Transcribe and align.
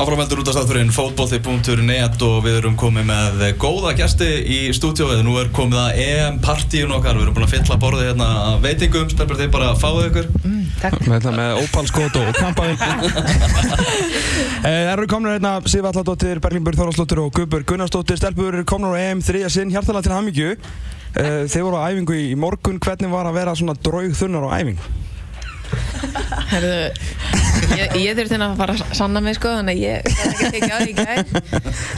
Áframveldur 0.00 0.40
út 0.40 0.48
af 0.48 0.54
staðfyririnn 0.56 0.92
fótbólti.net 0.96 2.22
og 2.24 2.36
við 2.46 2.54
erum 2.56 2.76
komið 2.80 3.04
með 3.10 3.42
góða 3.60 3.90
gæsti 3.98 4.28
í 4.48 4.60
stúdíóið. 4.72 5.18
Nú 5.26 5.34
er 5.36 5.50
komið 5.52 5.80
að 5.82 5.98
EM-partíun 6.06 6.94
okkar, 6.96 7.18
við 7.18 7.26
erum 7.26 7.36
búin 7.36 7.44
að 7.44 7.52
fylla 7.52 7.76
borðið 7.82 8.08
hérna 8.08 8.28
að 8.46 8.56
veitingum, 8.64 9.10
stelpur 9.12 9.36
þeir 9.36 9.50
bara 9.52 9.68
að 9.74 9.82
fáið 9.82 10.06
ykkur. 10.06 10.30
Mm, 10.40 10.62
takk. 10.80 10.96
Með 11.10 11.28
með 11.36 11.60
Opal-skót 11.66 12.16
og 12.22 12.30
kampaðinn. 12.38 12.80
Það 14.64 14.90
eru 14.94 15.06
komnir 15.12 15.36
hérna 15.36 15.52
Sif 15.68 15.90
Alladóttir, 15.90 16.40
Berglingburg 16.40 16.80
Þorvaldsdóttir 16.80 17.20
og 17.20 17.36
Guðbjörg 17.36 17.68
Gunnarsdóttir. 17.68 18.22
Stelpur 18.22 18.56
komnir 18.68 18.96
á 18.96 19.00
EM 19.04 19.20
þriðja 19.24 19.52
sinn, 19.52 19.74
hjartalega 19.74 20.08
til 20.08 20.16
hamingju. 20.16 20.56
Eh, 21.10 21.44
þeir 21.50 21.68
voru 21.68 21.76
á 21.76 21.92
æfingu 21.92 22.16
í 22.16 22.32
morgun, 22.40 22.80
hvernig 22.80 23.12
var 23.12 23.28
að 23.28 23.36
vera 23.42 23.56
svona 23.58 23.76
draug 23.76 24.16
þunnar 24.16 24.48
á 24.48 24.56
æfingu? 24.62 24.90
Herðu, 26.50 26.78
ég, 27.76 27.94
ég 28.00 28.18
þurfti 28.18 28.38
að 28.40 28.56
fara 28.60 28.76
að 28.76 28.96
sanna 28.98 29.22
mig 29.24 29.36
sko, 29.38 29.52
þannig 29.60 29.76
að 29.76 29.84
ég 29.84 30.08
kann 30.08 30.34
ekki 30.34 30.50
tekið 30.54 30.74
á 30.74 30.78
því 30.80 30.90
í 30.90 30.96
gæð. 30.98 31.36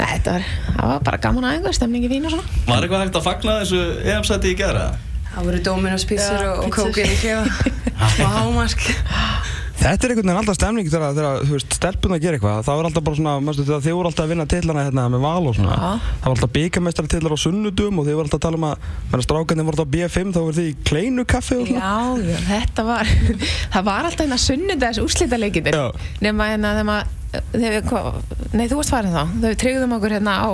Þetta 0.03 0.35
var, 0.35 0.51
það 0.67 0.93
var 0.93 1.07
bara 1.09 1.23
gaman 1.27 1.49
aðeins, 1.51 1.79
stemningi 1.81 2.13
fín 2.13 2.29
og 2.29 2.35
svona. 2.37 2.61
Var 2.69 2.87
eitthvað 2.87 3.05
hægt 3.07 3.19
að 3.21 3.27
fagna 3.29 3.57
þessu 3.63 3.83
EM-sæti 4.15 4.53
í 4.53 4.59
gera? 4.59 4.87
Það 5.33 5.49
voru 5.49 5.65
Dominos 5.65 6.05
pizzur 6.09 6.45
Já, 6.45 6.51
og, 6.53 6.67
og 6.67 6.77
kókinn 6.77 7.15
í 7.15 7.19
klefa 7.23 7.45
og 8.27 8.33
hámark. 8.37 8.89
Þetta 9.83 10.07
er 10.07 10.13
einhvern 10.13 10.29
veginn 10.29 10.39
alltaf 10.39 10.57
stemning 10.59 10.87
þegar, 10.93 11.15
þegar 11.17 11.41
þú 11.49 11.55
veist, 11.57 11.73
stelpun 11.75 12.13
að 12.15 12.21
gera 12.23 12.37
eitthvað. 12.39 12.59
Það 12.69 12.77
var 12.79 12.87
alltaf 12.89 13.05
bara 13.09 13.19
svona, 13.19 13.33
mástu, 13.43 13.65
þegar 13.67 13.81
þið 13.87 13.97
voru 13.99 14.11
alltaf 14.13 14.25
að 14.27 14.33
vinna 14.33 14.47
tillana 14.53 14.85
hérna 14.87 15.07
með 15.11 15.25
val 15.25 15.49
og 15.51 15.57
svona. 15.59 15.75
Já. 15.75 15.91
Það 16.21 16.29
var 16.29 16.35
alltaf 16.37 16.53
byggamestari 16.57 17.11
tillar 17.17 17.35
á 17.35 17.39
sunnudum 17.43 17.99
og 17.99 18.07
þið 18.07 18.19
voru 18.19 18.29
alltaf 18.29 18.39
að 18.39 18.45
tala 18.47 18.61
um 18.61 18.67
að, 18.69 18.87
meðan 19.11 19.25
strákarnir 19.27 19.67
voru 19.67 19.75
alltaf 19.75 19.91
á 19.91 19.95
B5 19.97 20.31
þá 20.37 20.41
voru 20.45 20.57
þið 20.61 20.69
í 20.71 20.77
kleinu 20.93 21.25
kaffi 21.35 21.59
og 21.59 21.67
svona. 21.73 21.83
Já, 21.83 22.31
já, 22.31 22.39
þetta 22.53 22.87
var, 22.93 23.13
það 23.75 23.89
var 23.91 24.09
alltaf 24.11 24.23
hérna 24.27 24.41
sunnudags 24.47 25.03
úrslitaleikinir. 25.03 25.75
Já. 25.75 26.09
Nefna 26.23 26.51
hérna 26.53 26.75
þegar 26.79 26.89
maður, 26.93 27.19
þegar 27.57 27.77
við, 27.79 27.87
hvað- 27.91 28.53
nei 28.61 28.67
þú 28.71 28.79
varst 28.83 28.93
farin 28.95 29.17
þá, 29.17 29.23
þegar 29.35 29.49
við 29.57 29.61
tryggðum 29.65 29.97
okkur 29.99 30.15
hérna 30.19 30.37
á, 30.47 30.51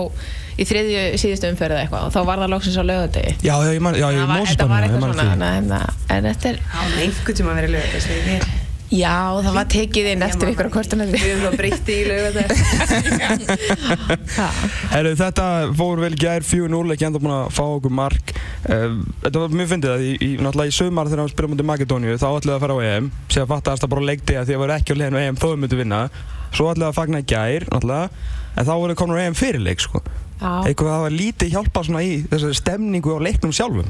í 0.58 0.64
þriðju 0.66 1.02
síðustu 1.22 1.50
umferð 1.52 1.74
eða 1.76 1.82
eitthvað 1.84 2.06
og 2.08 2.14
þá 2.16 2.20
var 2.32 2.40
það 2.42 2.52
loksins 2.54 2.78
á 2.80 2.84
lögadegi. 2.86 3.34
Já, 3.46 3.52
já, 3.62 3.72
ég 3.76 3.82
man, 3.84 3.94
já, 3.98 4.08
ég 4.14 4.22
Það 4.22 4.30
var- 4.32 4.48
Þetta 4.48 4.48
móspann 4.48 4.72
var 4.72 4.82
ég 4.82 4.88
eitthvað 4.88 5.04
man 5.04 5.18
því. 5.18 5.82
en, 6.16 6.24
þetta 6.30 6.50
er, 6.54 6.58
var 6.72 6.96
einhvern 7.04 7.38
tíma 7.38 7.52
að 7.52 7.60
vera 7.60 7.70
lög 7.76 7.92
þess 7.92 8.08
að 8.08 8.32
ég 8.32 8.48
já, 8.94 9.14
það 9.44 9.54
var 9.56 9.66
tekið 9.72 10.06
inn 10.12 10.22
eftir 10.24 10.50
ykkur 10.52 10.68
á 10.68 10.72
kortunum. 10.72 11.10
Við 11.12 11.24
höfum 11.24 11.44
það 11.44 11.56
breytti 11.60 11.96
í 11.98 12.04
lög 12.08 12.38
þetta. 12.38 13.58
Herru, 14.94 15.12
þetta 15.18 15.46
fór 15.78 16.02
vel 16.02 16.14
gær 16.18 16.46
4-0, 16.46 16.80
ekki 16.94 17.08
enda 17.08 17.20
búin 17.22 17.34
að 17.36 17.52
fá 17.58 17.62
okkur 17.66 17.94
mark. 17.98 18.32
Uh, 18.68 18.98
þetta 19.24 19.42
var 19.44 19.56
mjög 19.60 19.70
fyndið 19.74 19.94
að 19.94 20.04
í, 20.06 20.12
í, 20.16 20.30
náttúrulega 20.40 20.72
í 20.72 20.76
sömar 20.78 21.10
þegar 21.12 21.24
við 21.26 21.34
spilum 21.34 21.54
mútið 21.54 21.68
Makedóniu 21.72 22.16
þá 22.18 22.28
ætlaði 22.30 22.56
að 22.56 22.64
fara 22.64 22.78
á 22.78 22.80
EM, 22.88 23.10
sér 23.32 23.48
fattaðast 23.52 23.84
það 23.84 23.92
bara 23.94 24.04
á 24.04 24.08
leikti 24.12 24.38
að 24.38 24.48
því 24.48 24.52
að 24.52 24.58
það 24.58 24.62
var 24.64 24.74
ekki 24.78 24.96
á 24.96 24.98
leiðinu 25.02 25.18
á 25.18 25.24
EM 25.28 25.40
þó 25.40 25.46
við 25.52 25.58
myndum 25.64 25.82
vinna. 25.84 26.00
Svo 26.48 26.70
ætlaði 26.72 26.88
að 26.88 26.98
fagna 26.98 27.24
gær, 27.28 27.68
náttúrulega, 27.72 28.28
en 28.58 28.68
þá 28.68 28.74
voru 28.80 28.98
komin 28.98 29.20
á 29.20 29.24
EM 29.28 29.36
fyrirleik, 29.38 29.84
sko. 29.84 30.02
Já, 30.38 30.52
Eitthvað 30.70 30.92
það 30.94 31.02
var 31.04 31.16
lítið 31.18 31.52
hjálpa 31.56 31.82
svona 31.84 32.04
í 32.06 32.12
þessari 32.30 32.56
stemningu 32.56 33.16
á 33.16 33.24
leiknum 33.26 33.52
sjálfum. 33.52 33.88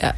já, 0.00 0.10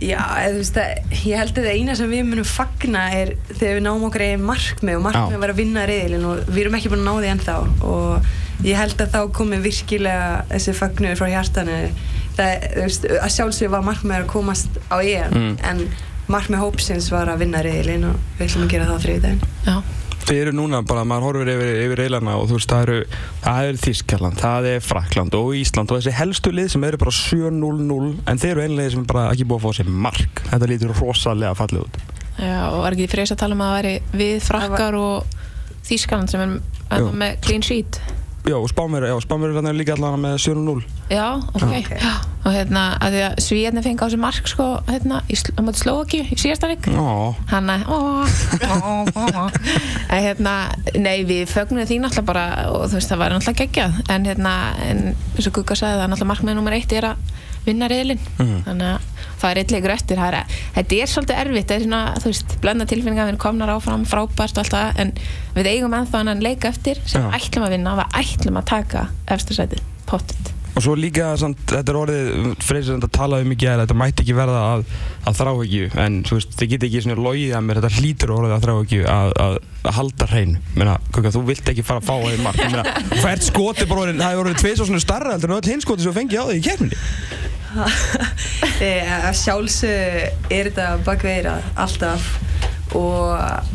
Já, 0.00 0.20
eða, 0.38 0.50
þú 0.54 0.58
veist 0.62 0.76
að 0.82 1.14
ég 1.26 1.40
held 1.40 1.58
að 1.58 1.64
það 1.68 1.78
eina 1.78 1.94
sem 1.98 2.10
við 2.12 2.26
munum 2.28 2.46
fagna 2.46 3.04
er 3.18 3.32
þegar 3.50 3.74
við 3.78 3.82
náum 3.88 4.04
okkar 4.08 4.24
eigin 4.26 4.44
markmið 4.46 4.98
og 4.98 5.02
markmið 5.08 5.40
var 5.42 5.52
að 5.54 5.60
vinna 5.62 5.86
reyðilinn 5.90 6.26
og 6.30 6.42
við 6.52 6.60
erum 6.64 6.76
ekki 6.78 6.92
búin 6.92 7.02
að 7.02 7.08
ná 7.08 7.14
því 7.24 7.30
ennþá. 7.32 7.56
Og 7.88 8.66
ég 8.68 8.78
held 8.78 9.02
að 9.04 9.12
þá 9.16 9.20
komi 9.38 9.58
virkilega 9.64 10.28
þessi 10.52 10.74
fagnur 10.78 11.18
frá 11.18 11.28
hjartanu. 11.32 11.78
Það, 12.38 12.66
veist, 12.78 13.08
að 13.18 13.32
sjálfsög 13.34 13.70
var 13.74 13.82
markmið 13.86 14.20
að 14.20 14.28
komast 14.30 14.78
á 14.92 14.96
EM 15.02 15.32
Mm. 15.34 15.56
en 15.66 15.82
markmið 16.28 16.60
hópsins 16.62 17.10
var 17.10 17.26
að 17.32 17.40
vinna 17.42 17.62
reyðilinn 17.64 18.04
og 18.12 18.18
við 18.38 18.46
ætlum 18.50 18.66
að 18.66 18.72
gera 18.74 18.84
það 18.90 18.98
á 18.98 19.04
þriðdægin 19.06 19.40
Þið 20.28 20.38
eru 20.42 20.52
núna 20.52 20.82
bara, 20.84 21.06
maður 21.08 21.24
horfir 21.24 21.48
yfir, 21.54 21.70
yfir 21.86 22.00
reilana 22.02 22.34
og 22.36 22.50
þú 22.50 22.58
veist, 22.58 22.68
það 22.68 22.82
eru, 22.84 22.96
það 23.46 23.68
er 23.68 23.78
Þískland, 23.80 24.40
það 24.42 24.66
er 24.68 24.82
Frakland 24.84 25.36
og 25.38 25.54
Ísland 25.56 25.88
og 25.94 26.02
þessi 26.02 26.12
helstu 26.18 26.52
lið 26.52 26.68
sem 26.74 26.84
eru 26.84 27.00
bara 27.00 27.14
7-0-0 27.16 28.10
en 28.28 28.42
þeir 28.42 28.50
eru 28.50 28.64
einlega 28.66 28.92
sem 28.92 29.06
bara 29.08 29.22
ekki 29.32 29.46
búið 29.48 29.62
að 29.62 29.64
fá 29.64 29.78
sér 29.78 29.88
mark. 30.04 30.42
Þetta 30.50 30.68
lítur 30.68 30.92
rosalega 30.98 31.54
fallið 31.56 31.86
út. 31.86 31.98
Já, 32.36 32.58
og 32.68 32.82
var 32.84 32.98
ekki 32.98 33.08
freysa 33.14 33.38
að 33.38 33.40
tala 33.46 33.56
um 33.56 33.64
að 33.64 33.72
það 33.72 33.78
væri 33.78 33.94
við 34.20 34.36
frakkar 34.50 34.98
og 35.00 35.38
Þískaland 35.88 36.34
sem 36.34 36.44
er 36.44 37.08
með 37.24 37.40
clean 37.48 37.64
sheet. 37.64 38.02
Já, 38.48 38.56
og 38.56 38.68
Spánverður, 38.70 39.10
já, 39.10 39.16
Spánverður 39.20 39.66
er 39.68 39.76
líka 39.76 39.92
allavega 39.92 40.20
með 40.22 40.36
7-0. 40.40 40.84
Já, 41.12 41.26
ok. 41.36 41.64
Ok. 41.66 41.90
Já. 42.00 42.12
Og 42.48 42.54
hérna, 42.54 42.84
að 43.04 43.12
því 43.12 43.20
að 43.26 43.34
Svíðarnir 43.44 43.84
fengi 43.84 44.00
á 44.00 44.08
sig 44.08 44.20
mark 44.22 44.48
sko, 44.48 44.66
hérna, 44.88 45.18
á 45.20 45.60
móti 45.66 45.82
Slóaki 45.82 46.20
í 46.24 46.38
síðasta 46.40 46.70
leik. 46.70 46.88
Já, 46.88 47.34
Hanna, 47.50 47.76
ó, 47.84 48.24
ó, 48.24 49.04
ó, 49.04 49.24
ó. 49.28 49.44
En 50.08 50.24
hérna, 50.24 50.54
nei, 50.96 51.26
við 51.28 51.44
fögnum 51.52 51.84
því 51.84 52.00
náttúrulega 52.06 52.28
bara, 52.30 52.46
og 52.72 52.86
þú 52.88 52.96
veist, 52.96 53.12
það 53.12 53.20
var 53.20 53.36
náttúrulega 53.36 53.66
geggjað. 53.66 54.00
En 54.16 54.30
hérna, 54.30 54.54
en 54.86 55.04
eins 55.12 55.50
og 55.50 55.58
Gugga 55.58 55.76
sagði, 55.76 56.00
það 56.00 56.08
náttúrulega 56.14 56.32
markmið 56.32 56.58
nummer 56.60 56.78
eitt 56.78 56.96
er 56.96 57.10
að 57.10 57.37
vinna 57.68 57.88
reyðlinn. 57.92 58.20
Mhm. 58.38 58.58
Þannig 58.66 58.90
að 58.94 59.14
það 59.38 59.50
er 59.52 59.60
eitt 59.62 59.74
leikur 59.74 59.94
eftir. 59.94 60.18
Það 60.18 60.34
er, 60.40 60.58
þetta 60.74 60.98
er 60.98 61.12
svolítið 61.12 61.40
erfitt, 61.44 61.68
það 61.70 61.78
er 61.78 61.86
svona, 61.86 62.02
þú 62.18 62.32
veist, 62.32 62.58
blenda 62.64 62.88
tilfinningar, 62.90 63.30
við 63.30 63.40
komnar 63.46 63.74
áfram, 63.76 64.06
frábært 64.08 64.58
og 64.58 64.64
allt 64.64 64.74
það, 64.74 65.00
en 65.04 65.12
við 65.54 65.72
eigum 65.76 65.94
ennþá 66.00 66.22
annan 66.24 66.42
leik 66.44 66.66
eftir 66.68 67.00
sem 67.06 67.22
Já. 67.22 67.30
ætlum 67.38 67.68
að 67.68 67.74
vinna 67.76 67.94
og 67.94 68.02
við 68.02 68.22
ætlum 68.24 68.58
að 68.62 68.70
taka 68.74 69.08
eftir 69.30 69.60
sætið, 69.60 69.82
pottit. 70.10 70.54
og 70.78 70.84
svo 70.84 70.92
líka, 70.94 71.32
samt, 71.40 71.58
þetta 71.66 71.90
er 71.90 71.96
orðið, 71.98 72.28
Freysir 72.62 72.94
þetta 72.98 73.08
talaði 73.16 73.46
um 73.46 73.48
mikið 73.50 73.70
að 73.72 73.80
þetta 73.82 73.96
mætti 73.98 74.22
ekki 74.22 74.36
verða 74.36 74.60
að, 74.74 74.84
að 75.26 75.38
þrá 75.40 75.50
ekki, 75.54 75.80
en 76.04 76.18
þú 76.28 76.36
veist, 76.38 76.52
þið 76.60 76.70
geti 76.72 76.88
ekki 76.88 77.02
svona 77.02 77.24
logið 77.24 77.56
að 77.58 77.64
mér, 77.66 77.80
þetta 77.80 78.02
hlýtur 78.02 78.34
orðið 78.36 78.54
að 78.54 78.62
þrá 78.66 78.74
ekki 78.76 79.00
að, 79.14 79.32
að, 79.42 79.56
að 79.82 79.96
halda 79.98 80.28
hreinu. 80.30 80.62
Meina, 80.78 80.94
Kukka, 81.10 81.34
þú 81.34 81.42
vilt 81.48 81.72
ekki 81.72 81.86
fara 81.88 81.98
að 81.98 82.06
fá 82.06 82.14
að 82.14 82.30
þið 82.36 82.62
Meina, 82.76 82.86
hvert 83.24 83.48
skoti 83.48 83.88
bara 83.90 84.04
orðið, 84.04 84.22
það 84.22 84.32
hefur 84.36 84.44
orðið 84.44 84.62
tveis 84.62 84.84
og 84.84 84.90
svona 84.92 85.02
starra 85.02 85.34
heldur 85.34 85.50
en 85.50 85.58
öll 85.58 85.72
hinn 85.72 85.82
skoti 85.82 86.06
sem 86.06 86.14
þú 86.14 86.18
fengið 86.20 86.38
á 86.38 86.46
því 86.46 86.60
í 86.60 86.66
kemminni. 86.68 87.02
Eh, 88.78 89.08
sjálfsög 89.34 90.52
er 90.54 90.68
þetta 90.68 90.84
bakveira 91.06 91.56
alltaf 91.82 92.28
og, 92.94 93.34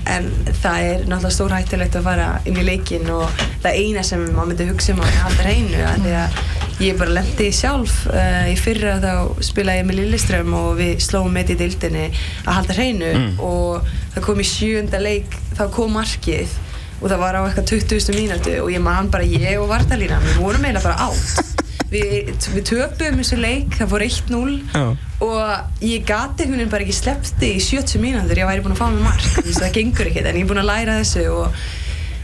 en 0.10 0.30
það 0.62 0.78
er 0.88 1.02
náttúrulega 1.12 1.32
stór 1.36 1.52
hættulegt 1.54 1.98
að 2.00 2.06
fara 2.08 2.28
inn 2.48 2.56
í 2.58 2.64
leikin 2.66 3.10
og 3.12 3.28
það 3.66 3.80
eina 3.82 4.04
sem 4.08 4.24
maður 4.32 4.50
myndi 4.54 4.68
hugsa 4.70 4.96
um 4.96 5.02
að 5.04 5.18
halda 5.26 5.44
hreinu 5.46 5.82
að 5.90 6.00
því 6.06 6.14
að 6.22 6.40
ég 6.88 6.98
bara 7.02 7.16
lendi 7.20 7.50
sjálf 7.54 7.98
uh, 8.10 8.48
í 8.50 8.56
fyrra 8.60 8.96
þá 9.04 9.12
spilaði 9.46 9.84
ég 9.84 9.88
með 9.92 10.00
Lilleström 10.00 10.56
og 10.58 10.70
við 10.80 10.94
slóum 11.06 11.36
með 11.36 11.54
í 11.54 11.60
dildinni 11.66 12.06
að 12.48 12.54
halda 12.62 12.78
hreinu 12.80 13.12
Mm. 13.14 13.34
og 13.46 13.92
það 14.16 14.26
kom 14.30 14.40
í 14.42 14.48
sjönda 14.48 15.04
leik 15.04 15.36
þá 15.60 15.66
kom 15.76 15.94
markið 16.00 16.56
og 17.04 17.10
það 17.12 17.20
var 17.28 17.38
á 17.38 17.42
eitthvað 17.44 17.74
20. 17.76 18.16
mínútu 18.16 18.56
og 18.64 18.72
ég 18.74 18.82
man 18.82 19.12
bara 19.14 19.28
ég 19.28 19.60
og 19.60 19.68
Vardalína 19.70 20.22
við 20.24 20.40
vorum 20.40 20.64
eiginlega 20.64 20.88
bara 20.88 21.12
átt 21.12 21.53
við, 21.94 22.34
við 22.56 22.66
töpum 22.70 23.22
þessu 23.22 23.40
leik, 23.40 23.78
það 23.78 23.94
fór 23.94 24.06
1-0 24.08 24.58
Já. 24.74 24.84
og 25.28 25.86
ég 25.86 26.06
gati 26.10 26.50
veginn 26.50 26.72
bara 26.72 26.86
ekki 26.86 26.98
sleppti 26.98 27.54
í 27.58 27.64
70 27.64 28.04
mínútur 28.04 28.42
ég 28.42 28.50
væri 28.50 28.66
búin 28.66 28.76
að 28.76 28.82
fá 28.82 28.90
mig 28.92 29.32
veist, 29.40 29.62
það 29.62 29.74
gengur 29.78 30.12
ekkert 30.12 30.30
en 30.30 30.40
ég 30.40 30.46
er 30.46 30.52
búin 30.52 30.64
að 30.64 30.70
læra 30.72 31.00
þessu 31.02 31.26
og 31.34 31.64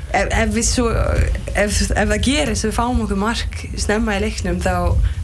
ef, 0.10 0.28
ef, 0.28 0.54
við 0.56 0.66
svo, 0.68 0.88
ef, 1.54 1.82
ef 1.90 2.14
það 2.14 2.24
gerist 2.26 2.68
við 2.68 2.76
fáum 2.78 3.04
okkur 3.06 3.22
mark 3.22 3.60
snemma 3.80 4.18
í 4.18 4.24
leiknum 4.26 4.62
þá 4.64 4.74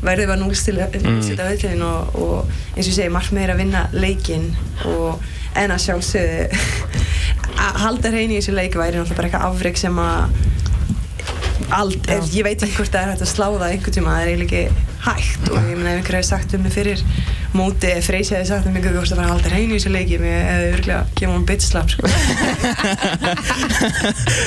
verðum 0.06 0.30
við 0.30 0.36
að 0.36 0.44
núlstila 0.44 0.90
mm. 0.92 1.86
og, 1.88 2.20
og 2.22 2.54
eins 2.76 2.86
og 2.86 2.92
ég 2.92 2.98
segi 3.00 3.14
markmið 3.14 3.48
er 3.48 3.56
að 3.56 3.64
vinna 3.64 3.86
leikin 3.96 4.52
og 4.92 5.26
en 5.56 5.72
að 5.72 5.86
sjálfsögðu 5.88 6.46
að 7.66 7.82
halda 7.86 8.12
hreinu 8.12 8.36
í 8.36 8.42
þessu 8.42 8.56
leik 8.56 8.76
væri 8.78 9.00
náttúrulega 9.00 9.18
bara 9.18 9.30
eitthvað 9.30 9.50
afreg 9.50 9.80
sem 9.80 10.00
að 10.04 10.38
Ald, 11.74 11.98
ef, 12.14 12.28
ég 12.36 12.46
veit 12.46 12.62
ekki 12.62 12.78
hvort 12.78 12.94
það 12.94 13.02
er 13.02 13.12
hægt 13.14 13.24
að 13.26 13.32
slá 13.32 13.46
það 13.48 13.72
einhvern 13.72 13.96
tíma, 13.96 14.12
það 14.14 14.22
er 14.22 14.32
eiginlega 14.32 14.60
ekki 14.60 15.00
hægt 15.06 15.50
og 15.50 15.58
ég 15.58 15.80
meina 15.80 15.94
ef 15.96 15.98
einhver 16.00 16.18
hefði 16.20 16.30
sagt 16.30 16.54
um 16.58 16.62
mig 16.66 16.76
fyrir 16.76 17.02
móti, 17.56 17.90
ef 17.90 18.06
Freysi 18.10 18.36
hefði 18.36 18.48
sagt 18.50 18.68
mig 18.72 18.84
þú 18.86 19.00
veist 19.00 19.14
að 19.14 19.20
fara 19.20 19.28
að 19.28 19.34
halda 19.36 19.52
hreinu 19.54 19.74
í 19.74 19.80
þessu 19.80 19.92
leiki 19.94 20.16
ég 20.16 20.22
hefði 20.26 20.70
örgulega 20.76 21.02
gefið 21.16 21.34
hún 21.34 21.48
bitslap 21.50 21.88
sko. 21.94 22.04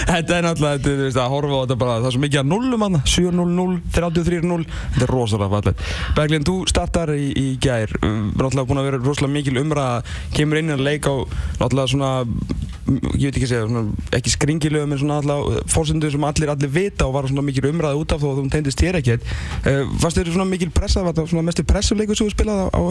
Þetta 0.09 0.37
er 0.37 0.45
náttúrulega, 0.47 0.79
þetta, 0.79 0.89
er, 0.89 0.99
þú 0.99 1.05
veist, 1.07 1.21
að 1.21 1.33
horfa 1.33 1.55
á 1.59 1.63
þetta 1.63 1.77
bara, 1.83 1.97
það 1.99 2.09
er 2.09 2.15
svo 2.15 2.23
mikið 2.25 2.41
að 2.41 2.49
nullum 2.53 2.85
hann, 2.85 2.99
7-0-0, 3.15 3.75
33-0, 3.97 4.63
þetta 4.95 5.07
er 5.07 5.13
rosalega 5.13 5.51
fallið. 5.55 5.77
Berglind, 6.17 6.49
þú 6.49 6.57
startar 6.71 7.09
í, 7.15 7.29
í 7.33 7.47
gær, 7.63 7.91
náttúrulega 8.03 8.69
búin 8.71 8.81
að 8.83 8.89
vera 8.89 9.03
rosalega 9.03 9.37
mikil 9.37 9.57
umræða, 9.63 9.99
kemur 10.37 10.61
inn 10.63 10.75
að 10.75 10.85
leika 10.87 11.09
á, 11.13 11.17
náttúrulega 11.63 11.93
svona, 11.93 12.11
ég 13.19 13.29
veit 13.29 13.37
ekki 13.37 13.49
að 13.49 13.53
segja, 13.53 13.69
svona, 13.69 13.83
ekki 14.19 14.31
skringilögum, 14.35 14.93
en 14.95 15.01
svona 15.03 15.15
náttúrulega 15.21 15.65
fórsendur 15.75 16.13
sem 16.15 16.29
allir, 16.31 16.51
allir 16.55 16.73
vita 16.73 17.03
og 17.09 17.15
var 17.19 17.25
svona 17.29 17.47
mikil 17.47 17.69
umræða 17.69 18.01
út 18.01 18.11
af 18.15 18.21
þó 18.23 18.29
að 18.33 18.39
þú 18.41 18.45
tegndist 18.55 18.83
þér 18.83 18.95
ekkert. 19.03 19.23
Uh, 19.63 19.83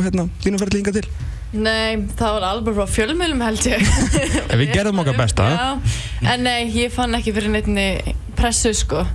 Hérna, 0.07 0.27
þínu 0.43 0.61
ferðli 0.61 0.81
hinga 0.81 0.93
til? 0.97 1.05
Nei, 1.57 2.01
það 2.19 2.33
var 2.37 2.45
alveg 2.49 2.75
frá 2.75 2.89
fjölmjölum 2.91 3.43
held 3.45 3.67
ég 3.69 3.85
En 4.51 4.59
við 4.59 4.73
gerðum 4.73 4.99
okkar 5.03 5.15
besta. 5.15 5.45
Já, 5.53 5.69
en 6.33 6.43
nei, 6.43 6.67
ég 6.75 6.91
fann 6.91 7.15
ekki 7.15 7.31
fyrir 7.37 7.53
neittni 7.53 7.87
pressu 8.35 8.73
sko 8.75 9.05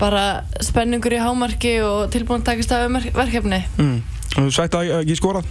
Bara 0.00 0.24
spenningur 0.64 1.14
í 1.14 1.20
hámarki 1.22 1.76
og 1.86 2.08
tilbúin 2.10 2.42
að 2.42 2.48
takast 2.50 2.74
af 2.74 2.88
verkefni 3.14 3.62
Mm. 3.78 4.00
Og 4.42 4.48
Svegt 4.50 4.74
að 4.74 4.90
ekki 4.98 5.14
skorað? 5.20 5.46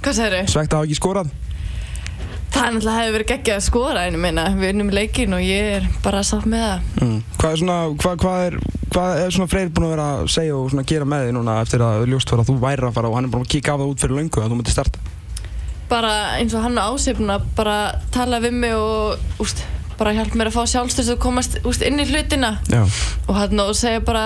Hvað 0.00 0.14
segir 0.16 0.38
þau? 0.38 0.52
Svegt 0.54 0.76
að 0.78 0.86
ekki 0.86 0.96
skorað? 0.96 1.32
Það 2.54 2.64
er 2.68 2.72
náttúrulega 2.76 3.02
hefur 3.02 3.14
verið 3.18 3.28
geggjað 3.32 3.56
að 3.58 3.64
skora 3.66 4.02
en 4.06 4.14
ég 4.16 4.22
meina, 4.22 4.44
við 4.54 4.68
erum 4.70 4.90
leikin 4.94 5.34
og 5.36 5.42
ég 5.42 5.68
er 5.74 5.86
bara 6.04 6.20
sátt 6.24 6.46
með 6.48 6.62
það. 6.64 6.84
Mm. 7.02 7.16
Hvað 7.40 7.50
er 7.56 7.60
svona, 7.60 7.78
hvað, 8.00 8.16
hvað 8.22 8.44
er, 8.46 8.56
hvað 8.94 9.20
er 9.24 9.34
svona 9.34 9.50
Freyr 9.50 9.70
búinn 9.74 9.88
að 9.88 9.92
vera 9.94 10.06
að 10.14 10.28
segja 10.34 10.56
og 10.56 10.70
svona 10.72 10.86
gera 10.88 11.06
með 11.08 11.26
þig 11.26 11.34
núna 11.36 11.56
eftir 11.64 11.82
að 11.84 12.04
ljóst 12.12 12.30
var 12.32 12.42
að 12.42 12.50
þú 12.50 12.56
væri 12.62 12.86
að 12.88 12.96
fara 12.98 13.10
og 13.10 13.16
hann 13.18 13.26
er 13.28 13.32
búinn 13.34 13.46
að 13.46 13.52
kíka 13.54 13.74
af 13.74 13.80
það 13.82 13.92
út 13.92 14.04
fyrir 14.04 14.18
löngu 14.20 14.42
að 14.42 14.50
þú 14.52 14.58
myndir 14.60 14.76
starta? 14.76 15.02
Bara 15.90 16.12
eins 16.38 16.54
og 16.56 16.64
hann 16.64 16.78
og 16.80 16.94
ásefna, 16.94 17.38
bara 17.58 17.78
tala 18.14 18.40
við 18.42 18.54
mig 18.62 18.74
og 18.78 19.42
úst, 19.42 19.64
bara 19.98 20.14
hjálp 20.16 20.36
mér 20.38 20.50
að 20.50 20.56
fá 20.56 20.62
sjálfstöðs 20.72 21.10
og 21.14 21.20
komast 21.22 21.58
úst, 21.66 21.84
inn 21.84 22.00
í 22.00 22.06
hlutina. 22.08 22.54
Já, 22.72 22.84
Og 23.28 23.34
hann 23.36 23.60
og 23.60 23.74
segja 23.78 24.00
bara 24.04 24.24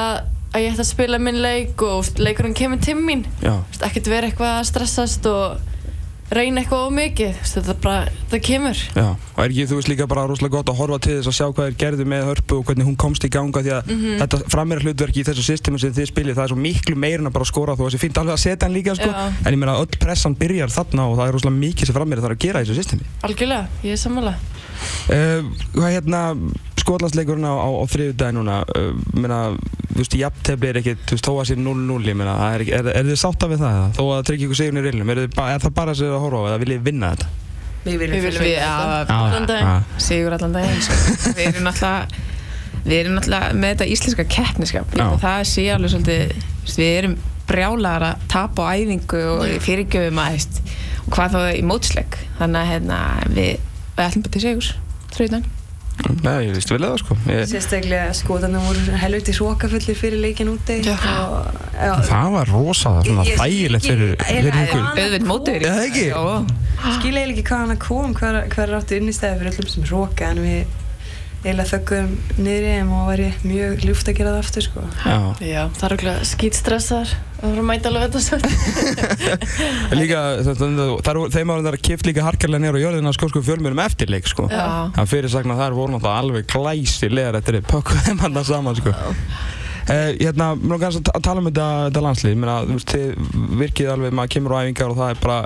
að 0.53 0.63
ég 0.65 0.77
ætti 0.77 0.85
að 0.85 0.93
spila 0.93 1.19
minn 1.21 1.41
leik 1.43 1.83
og 1.83 2.05
úst, 2.05 2.21
leikurinn 2.23 2.57
kemur 2.57 2.81
til 2.85 2.97
mín. 3.01 3.25
ekkert 3.43 4.09
vera 4.09 4.31
eitthvað 4.31 4.55
að 4.61 4.69
stressast 4.71 5.27
og 5.29 5.59
reyna 6.35 6.61
eitthvað 6.61 6.83
of 6.87 6.93
mikið. 6.93 7.37
Úst, 7.43 7.55
þetta 7.57 7.75
bara, 7.83 8.13
það 8.31 8.41
kemur. 8.49 8.81
já. 8.95 9.07
Og 9.09 9.41
er 9.45 9.53
ekki 9.55 9.67
þú 9.71 9.79
veist 9.79 9.91
líka 9.93 10.07
bara 10.11 10.27
rosalega 10.29 10.55
gott 10.59 10.73
að 10.73 10.79
horfa 10.83 10.99
til 11.07 11.15
þess 11.19 11.31
að 11.31 11.37
sjá 11.39 11.47
hvað 11.49 11.69
þeir 11.69 11.77
gerðu 11.83 12.07
með 12.13 12.25
hörpu 12.29 12.59
og 12.59 12.65
hvernig 12.69 12.89
hún 12.89 12.99
komst 13.01 13.25
í 13.25 13.31
ganga 13.33 13.63
því 13.65 13.73
að 13.79 13.93
þetta 14.23 14.41
frammeira 14.53 14.85
hlutverki 14.85 15.23
í 15.23 15.27
þessu 15.29 15.45
systemi 15.47 15.81
sem 15.81 15.95
þið 15.97 16.11
spilið 16.13 16.39
það 16.39 16.45
er 16.45 16.53
svo 16.53 16.61
miklu 16.61 16.97
meira 16.99 17.23
en 17.23 17.31
að 17.31 17.37
bara 17.39 17.49
skora 17.49 17.77
þú 17.79 17.87
veist, 17.89 17.97
ég 17.99 18.05
finn 18.05 18.21
alveg 18.21 18.35
að 18.37 18.43
setja 18.45 18.69
hann 18.69 18.77
líka 18.77 18.97
sko, 18.99 19.09
Já. 19.09 19.29
en 19.47 19.57
ég 19.57 19.61
meina 19.63 19.79
öll 19.81 20.01
pressan 20.03 20.37
byrjar 20.39 20.75
þarna 20.75 21.09
og 21.09 21.17
það 21.19 21.29
er 21.31 21.37
rosalega 21.39 21.63
mikið 21.65 21.91
sem 21.91 21.97
frammeira 21.97 22.25
þarf 22.27 22.37
að 22.37 22.45
gera 22.45 22.61
í 22.63 22.69
þessu 22.69 22.81
systemi. 22.83 23.09
Algjörlega, 23.29 23.69
ég 23.87 23.97
er 23.97 24.03
sammála. 24.03 24.35
Uh, 25.09 25.49
hvað 25.75 25.95
hérna 25.97 26.23
skotlandsleikurinn 26.89 27.47
á, 27.49 27.55
á, 27.55 27.69
á 27.69 27.85
þriðudagi 27.93 28.37
núna 28.39 28.61
uh, 28.65 28.93
meina, 29.15 29.41
þú 29.93 30.01
veist, 30.01 30.17
jafntefli 30.19 30.71
er 30.71 30.81
ekkert 30.81 31.05
þú 31.05 31.19
veist, 31.19 31.29
þó 31.29 31.35
að 31.35 31.51
sé 31.51 31.59
0-0 31.61 31.99
ég 32.09 32.17
meina, 32.19 32.37
það 32.41 32.57
er, 32.57 32.65
er, 32.79 32.89
er 32.95 33.11
þið 33.11 33.21
sátta 33.23 33.51
við 33.51 33.63
það 33.65 33.77
eða? 33.79 33.91
þó 33.99 34.03
að 34.15 34.25
tryggja 34.31 34.49
ykkur 34.49 34.61
sigurinn 34.63 34.81
í 34.81 34.87
reilum 34.89 35.13
er, 35.15 35.21
er 35.29 35.63
það 35.65 35.77
bara 35.79 35.95
að 35.95 36.01
segja 36.01 36.17
að 36.17 36.25
horfa 36.25 36.41
á 36.41 36.49
eða 36.49 36.63
viljið 36.65 36.83
vinna 36.89 37.13
þetta? 37.13 37.31
Við 37.89 38.01
viljum 38.03 38.25
Við 38.43 38.51
já, 38.51 38.73
þetta. 38.91 39.19
Allan 39.19 39.49
daginn. 39.49 39.69
já. 39.69 40.03
sigur 40.09 40.35
allan 40.37 40.57
daginn 40.57 40.83
sko. 40.85 40.97
við 41.39 41.45
erum 41.47 41.69
náttúrulega 41.69 42.25
við 42.89 42.99
erum 42.99 43.17
náttúrulega 43.19 43.59
með 43.59 43.75
þetta 43.75 43.89
íslenska 43.95 44.27
keppniskap 44.33 44.97
það 45.23 45.43
sé 45.51 45.67
alveg 45.75 45.93
svolítið 45.95 46.79
við 46.79 46.91
erum 47.03 47.17
brjálagar 47.49 48.07
að 48.11 48.27
tapa 48.33 48.67
á 48.69 48.77
æfingu 48.77 49.23
og 49.33 49.45
fyrirgjöfum 49.65 50.21
að 50.21 50.35
veist, 50.37 50.59
og 51.05 51.13
hvað 51.17 51.37
þá 51.37 51.41
í 51.57 51.63
mótsleik 51.65 52.19
þannig 52.41 52.61
að 52.61 52.73
hérna, 52.75 52.99
við, 53.33 53.71
við 53.97 54.05
ætlum 54.05 54.27
bara 54.27 54.35
til 54.37 54.45
sigurs 54.45 54.73
þrjóðan 55.15 55.49
Nei, 56.23 56.47
ég 56.47 56.55
vist 56.55 56.71
vel 56.71 56.81
eða 56.81 56.99
sko 57.01 57.17
ég, 57.27 57.45
Sérstaklega 57.51 58.13
skotanum 58.17 58.65
voru 58.69 58.99
helviti 59.03 59.35
svokafullir 59.37 59.99
fyrir 59.99 60.21
leikin 60.23 60.51
úti 60.53 60.79
Já. 60.87 60.95
og, 60.95 61.61
já, 61.75 61.93
það 62.09 62.35
var 62.37 62.53
rosa 62.55 62.93
svona 63.03 63.27
þægilegt 63.29 63.89
fyrir, 63.91 64.15
ykkur 64.17 64.85
auðvitað 64.89 65.29
mótur 65.29 65.59
Já, 65.63 65.73
það 65.75 65.87
ekki? 65.89 66.07
skil 66.99 67.15
eiginlega 67.15 67.33
ekki 67.35 67.47
hvað 67.51 67.65
hann 67.65 67.81
kom 67.83 68.15
hver, 68.19 68.43
hver 68.55 68.77
áttu 68.79 68.99
innistæði 69.01 69.41
fyrir 69.43 69.57
öllum 69.59 69.73
sem 69.75 69.89
roka 69.91 70.31
en 70.33 70.43
við 70.45 70.77
eiginlega 71.45 71.71
þöggum 71.71 72.15
niður 72.39 72.67
í 72.67 72.75
þeim 72.75 72.95
og 72.99 73.09
væri 73.13 73.29
mjög 73.47 73.85
ljúft 73.87 74.11
að 74.11 74.17
gera 74.19 74.35
það 74.35 74.41
aftur 74.43 74.67
sko. 74.67 74.87
Já. 75.05 75.19
Já, 75.47 75.61
það 75.79 75.85
er 75.89 75.97
okkur 75.99 76.25
skýtstressar 76.33 77.13
það 77.39 77.61
að 77.63 77.69
mæta 77.69 77.91
alveg 77.91 78.07
þetta 78.07 78.23
svo. 78.25 78.39
líka, 80.01 80.23
það, 80.47 80.63
það, 80.63 80.93
það, 81.07 81.21
þeim 81.37 81.53
var 81.53 81.65
það 81.69 81.79
kipt 81.89 82.09
líka 82.09 82.27
harkarlega 82.27 82.65
nýra 82.65 82.81
á 82.81 82.85
jörðina 82.85 83.15
skósku 83.17 83.45
fjölmjörnum 83.47 83.85
eftirleik 83.85 84.27
sko 84.31 84.49
Já. 84.51 84.65
Það 84.97 85.13
fyrir 85.13 85.35
sagna 85.37 85.59
þar 85.59 85.79
voru 85.79 85.95
náttúrulega 85.95 86.25
alveg 86.25 86.51
glæsilegar 86.51 87.39
eftir 87.39 87.61
þið 87.61 87.71
pökkuð 87.71 88.05
þeim 88.09 88.25
hann 88.27 88.45
saman 88.49 88.79
sko. 88.79 88.95
Uh, 88.95 89.58
hérna, 89.89 90.47
mér 90.61 90.75
er 90.77 90.81
kannski 90.83 91.01
að 91.17 91.23
tala 91.25 91.41
um 91.43 91.47
þetta, 91.49 91.67
þetta 91.89 92.03
landslið, 92.05 92.33
ég 92.35 92.41
meina, 92.43 92.57
þú 92.69 92.77
veist, 92.77 92.93
þið 92.93 93.53
virkið 93.63 93.91
alveg, 93.95 94.15
maður 94.19 94.33
kemur 94.35 94.55
á 94.55 94.59
æfingar 94.67 94.93
og 94.93 94.99
það 94.99 95.13
er 95.15 95.21
bara, 95.23 95.39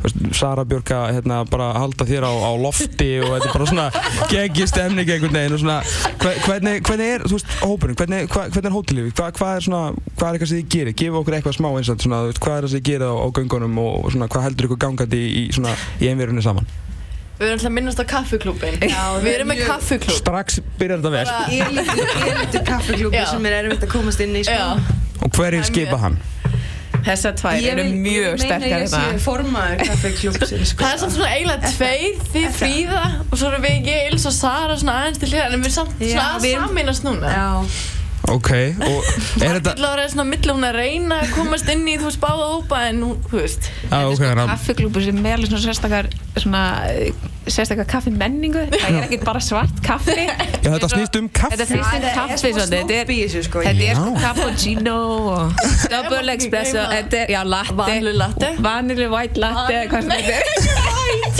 þú 0.00 0.06
veist, 0.06 0.20
Sara 0.40 0.64
Björka, 0.70 1.00
hérna, 1.12 1.40
bara 1.52 1.66
að 1.74 1.78
halda 1.84 2.06
þér 2.10 2.26
á, 2.26 2.32
á 2.32 2.52
lofti 2.64 3.10
og 3.20 3.28
þetta 3.34 3.50
er 3.50 3.54
bara 3.56 3.68
svona 3.70 3.86
geggi 4.32 4.68
stemning 4.70 5.12
einhvern 5.14 5.36
veginn 5.40 5.56
og 5.58 5.62
svona, 5.64 5.78
hve- 6.24 6.36
hvernig, 6.46 6.76
hvernig 6.88 7.12
er, 7.18 7.26
þú 7.28 7.36
veist, 7.38 7.54
hópurinn, 7.60 7.98
hvernig, 8.00 8.28
hvernig 8.32 8.70
er 8.70 8.76
hótelífi, 8.78 9.14
hva, 9.20 9.30
hvað 9.36 9.56
er 9.60 9.66
svona, 9.68 9.82
hvað 10.16 10.28
er 10.28 10.38
eitthvað 10.38 10.52
sem 10.54 10.62
þið 10.62 10.70
gerir, 10.76 10.96
gefa 11.04 11.20
okkur 11.22 11.38
eitthvað 11.40 11.58
smá 11.60 11.70
eins 11.76 11.92
og 11.92 12.04
svona, 12.06 12.22
þú 12.24 12.32
veist, 12.32 12.44
hvað 12.46 12.56
er 12.56 12.66
það 12.68 12.72
sem 12.74 12.80
þið 12.80 12.88
gerir 12.92 13.08
á, 13.10 13.14
á 13.20 13.26
göngunum 13.40 13.82
og 13.84 14.10
svona, 14.16 14.30
hvað 14.32 14.46
heldur 14.48 14.70
ykkur 14.70 14.82
gangandi 14.86 15.20
í, 15.26 15.32
í 15.44 15.50
svona, 15.56 15.76
í 16.00 16.08
einverjunni 16.12 16.44
saman? 16.48 16.72
Við 17.40 17.46
erum 17.46 17.56
alltaf 17.56 17.70
að 17.70 17.76
minnast 17.78 18.00
á 18.00 18.04
kaffiklúbin. 18.04 18.74
Já, 18.84 19.04
við 19.24 19.30
erum 19.38 19.48
með 19.48 19.60
mjög- 19.62 19.70
kaffiklúb. 19.72 20.16
Strax 20.20 20.58
byrjar 20.76 20.98
þetta 21.00 21.12
vel. 21.14 21.28
Élítur 21.56 22.66
kaffiklúbi 22.72 23.16
Já. 23.16 23.24
sem 23.30 23.46
er 23.48 23.56
erfitt 23.62 23.86
að 23.86 23.92
komast 23.94 24.20
inn 24.20 24.36
í 24.36 24.42
sko. 24.44 24.74
Og 25.24 25.32
Það 25.38 25.56
er 25.56 25.64
skipa 25.70 25.96
hann? 26.04 26.18
þessar 27.00 27.32
tvær 27.32 27.64
eru 27.64 27.84
mjög 27.96 28.34
sterkar 28.42 28.60
Ég 28.60 28.72
meina 28.74 28.80
ég 28.84 28.90
sé 28.92 28.98
hérna. 29.00 29.20
formaður 29.24 29.78
kaffiklúbsins 29.88 30.72
sko. 30.74 30.84
það 30.84 30.90
er 30.92 30.98
samt 31.00 31.14
svona 31.14 31.30
eiginlega 31.32 31.70
tveir, 31.72 32.18
þið 32.34 32.48
fríða 32.58 33.04
og 33.24 33.38
svo 33.40 33.48
erum 33.48 33.64
við 33.64 33.78
Gils 33.88 34.26
og 34.28 34.34
Sara 34.36 34.76
svona 34.76 34.96
aðeins 35.00 35.22
til 35.22 35.30
hliðar 35.32 35.46
en 35.56 35.64
við 35.64 35.70
erum 35.70 35.76
samt 35.78 36.04
Já, 36.04 36.10
svona 36.12 36.26
að 36.34 36.44
saminast 36.66 37.06
núna. 37.08 37.32
Ok, 38.30 38.50
og 38.86 39.08
er 39.44 39.56
þetta... 39.58 39.74
Lára 39.82 40.04
er 40.06 40.12
svona 40.12 40.26
milli 40.28 40.54
hún 40.54 40.66
að 40.68 40.76
reyna 40.78 41.20
að 41.24 41.32
komast 41.34 41.70
inn 41.72 41.82
í 41.90 41.96
þú 42.00 42.12
báða 42.22 42.46
hópa 42.54 42.82
en 42.90 43.02
hún, 43.06 43.18
þú 43.30 43.40
veist. 43.40 43.68
Já, 43.88 43.98
ok, 44.06 44.22
þannig 44.22 44.42
að... 44.44 44.52
kaffiklúpur 44.54 45.04
sem 45.06 45.20
er 45.26 45.36
alveg 45.38 45.50
svona 45.52 45.64
sérstakar 45.66 46.08
svona, 46.36 46.62
eh, 46.92 47.26
sérstakar 47.50 47.88
kaffi 47.90 48.12
menningu 48.14 48.62
það 48.70 48.86
er 48.90 48.98
ekkert 49.08 49.26
bara 49.26 49.42
svart 49.42 49.80
kaffi 49.84 50.14
Já, 50.20 50.68
þetta 50.68 50.90
snýst 50.94 51.18
um 51.20 51.28
kaffi. 51.40 51.56
Þetta 51.56 51.68
snýst 51.72 51.80
um 51.80 51.90
Það 51.90 52.06
er 52.10 52.16
kaffi 52.20 52.38
snobb 52.54 52.74
þetta 52.76 52.98
er- 53.00 53.10
í 53.10 53.18
þessu 53.24 53.44
sko. 53.48 53.64
Þetta 53.66 53.88
er 53.90 53.98
Já. 53.98 54.22
cappuccino 54.26 54.96
og 55.34 55.66
double 55.94 56.36
espresso, 56.36 56.86
þetta 56.94 57.22
er, 57.24 57.34
já, 57.34 57.42
latte 57.56 57.78
Vanillu 57.82 58.14
latte. 58.20 58.54
Vanillu 58.62 59.10
white 59.16 59.42
latte, 59.42 59.84
hvað 59.90 60.06
sem 60.06 60.16
þetta 60.16 60.38
er 60.38 60.89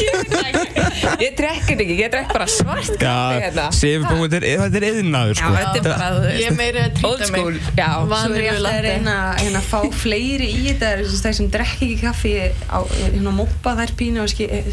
Ég 0.00 1.34
drekk 1.36 1.64
þetta 1.68 1.82
ekki, 1.84 1.96
ég 2.00 2.10
drekk 2.12 2.32
bara 2.34 2.46
svart 2.50 2.90
kaffi 3.00 3.04
Já, 3.04 3.14
hérna 3.44 3.64
sefbúið, 3.74 4.32
þetta 4.34 4.48
er- 4.50 4.62
er 4.80 4.98
yðnaður, 5.00 5.34
Já, 5.34 5.40
sko. 5.40 5.50
þetta 5.56 5.76
er 5.80 5.84
bara, 5.88 6.32
Ég 6.40 6.46
er 6.50 6.56
meira 6.58 6.84
að 6.86 7.04
old 7.08 7.20
trýta 7.20 7.28
school 7.30 7.52
mig. 7.52 7.68
Já, 7.76 7.88
Svo 8.10 8.34
er 8.34 8.44
ég 8.44 8.50
alltaf 8.54 8.72
að 8.72 8.86
reyna 8.86 9.16
að 9.60 9.68
fá 9.70 9.78
fleiri 10.00 10.48
í 10.50 10.62
þetta 10.70 10.90
þess 11.00 11.24
að 11.30 11.36
sem 11.40 11.50
drekk 11.56 11.74
ekki 11.86 11.98
kaffi 12.00 12.32
á, 12.70 12.78
hérna 12.90 13.34
moppa 13.40 13.74
þær 13.80 13.94
pínu 14.00 14.24
og 14.24 14.28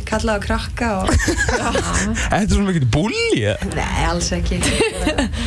kalla 0.08 0.38
það 0.38 0.46
krakka 0.48 0.92
og 1.02 1.08
Þetta 1.18 2.42
er 2.42 2.48
svona 2.52 2.70
mikið 2.72 2.88
búli, 2.94 3.26
eða? 3.44 3.70
Nei, 3.76 4.06
alls 4.08 4.30
ekki. 4.36 4.60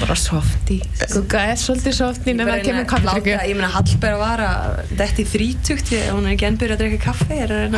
Bara 0.01 0.17
softi 0.19 0.81
Skugga 1.01 1.45
er 1.53 1.59
svolítið 1.61 1.95
softi 1.97 2.35
nema 2.37 2.57
það 2.57 2.65
kemur 2.69 2.85
að 2.85 2.91
kaffryggu 2.95 3.35
láta- 3.35 3.49
Ég 3.51 3.57
meina 3.59 3.71
Hallberg 3.75 4.19
var 4.21 4.43
að 4.45 4.81
Þetta 5.01 5.23
í 5.23 5.27
þrítugt, 5.31 5.93
hún 6.11 6.27
er 6.29 6.35
ekki 6.37 6.47
enn 6.49 6.59
byrjað 6.61 6.77
að 6.77 6.83
drekka 6.85 7.01
kaffi 7.11 7.39
Er 7.41 7.55
að 7.57 7.77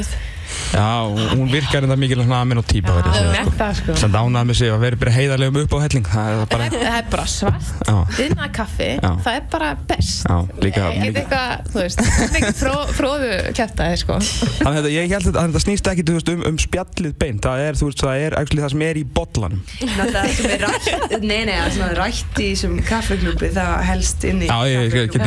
þess 0.00 0.36
Já, 0.72 1.02
hún 1.04 1.18
er. 1.18 1.48
Já, 1.48 1.52
virkar 1.52 1.84
enda 1.84 1.96
mikið 1.98 2.22
svona 2.22 2.40
amin 2.44 2.60
og 2.60 2.66
típa, 2.68 2.92
verið 2.96 3.14
segja, 3.16 3.30
með 3.32 3.48
sko. 3.48 3.56
það 3.58 3.72
sko 3.98 4.18
ánað 4.18 4.44
með 4.48 4.56
sig 4.58 4.70
að 4.72 4.82
vera 4.84 4.98
bara 5.00 5.12
heiðarlegum 5.12 5.58
upp 5.62 5.72
á 5.72 5.78
helling. 5.84 6.06
Það 6.08 6.28
er 6.28 6.34
bara... 6.52 6.58
Það 6.58 6.64
er, 6.64 6.72
það 6.84 6.96
er 6.98 7.06
bara 7.12 7.26
svart, 7.32 7.68
Já. 7.88 7.96
yðna 8.24 8.46
kaffi, 8.58 8.88
Já. 8.96 9.10
það 9.24 9.32
er 9.38 9.44
bara 9.52 9.68
best. 9.90 10.24
Já, 10.24 10.36
líka... 10.64 10.82
Ekkert 10.88 11.04
líka. 11.04 11.20
eitthvað, 11.22 11.48
þú 11.72 11.78
veist, 11.82 11.98
mikið 12.34 12.56
fró, 12.62 12.74
fróðu 12.98 13.30
kæftæði, 13.58 13.96
sko. 14.02 14.18
Þannig 14.24 14.68
að 14.68 14.78
þetta- 14.78 14.94
ég 14.94 15.02
held 15.14 15.28
að 15.28 15.38
þetta 15.38 15.62
snýst 15.64 15.90
ekki, 15.92 16.02
þú 16.08 16.16
veist, 16.18 16.32
um, 16.34 16.42
um 16.48 16.58
spjallið 16.64 17.12
beint. 17.24 17.42
Það 17.48 17.58
er, 17.66 17.72
þú 17.80 17.84
veist, 17.90 18.04
það 18.04 18.14
er 18.26 18.32
actually 18.40 18.62
það 18.64 18.72
sem 18.74 18.86
er 18.88 18.96
í. 19.00 19.04
Náttúrulega 19.08 20.12
það 20.14 20.28
sem 20.38 20.50
er 20.52 20.60
rætt 20.64 20.86
Nei, 21.22 21.42
nei, 21.48 21.54
það 21.56 21.66
er 21.68 21.72
svona 21.76 21.94
rætt 21.98 22.34
í 22.38 22.48
þessum 22.52 22.74
kaffiklúbi 22.88 23.48
Það 23.54 23.72
helst 23.88 24.20
inn 24.28 24.40
í 24.44 24.48
Já, 24.48 24.58
ég- 24.68 24.92
ég 24.94 25.10
get 25.12 25.22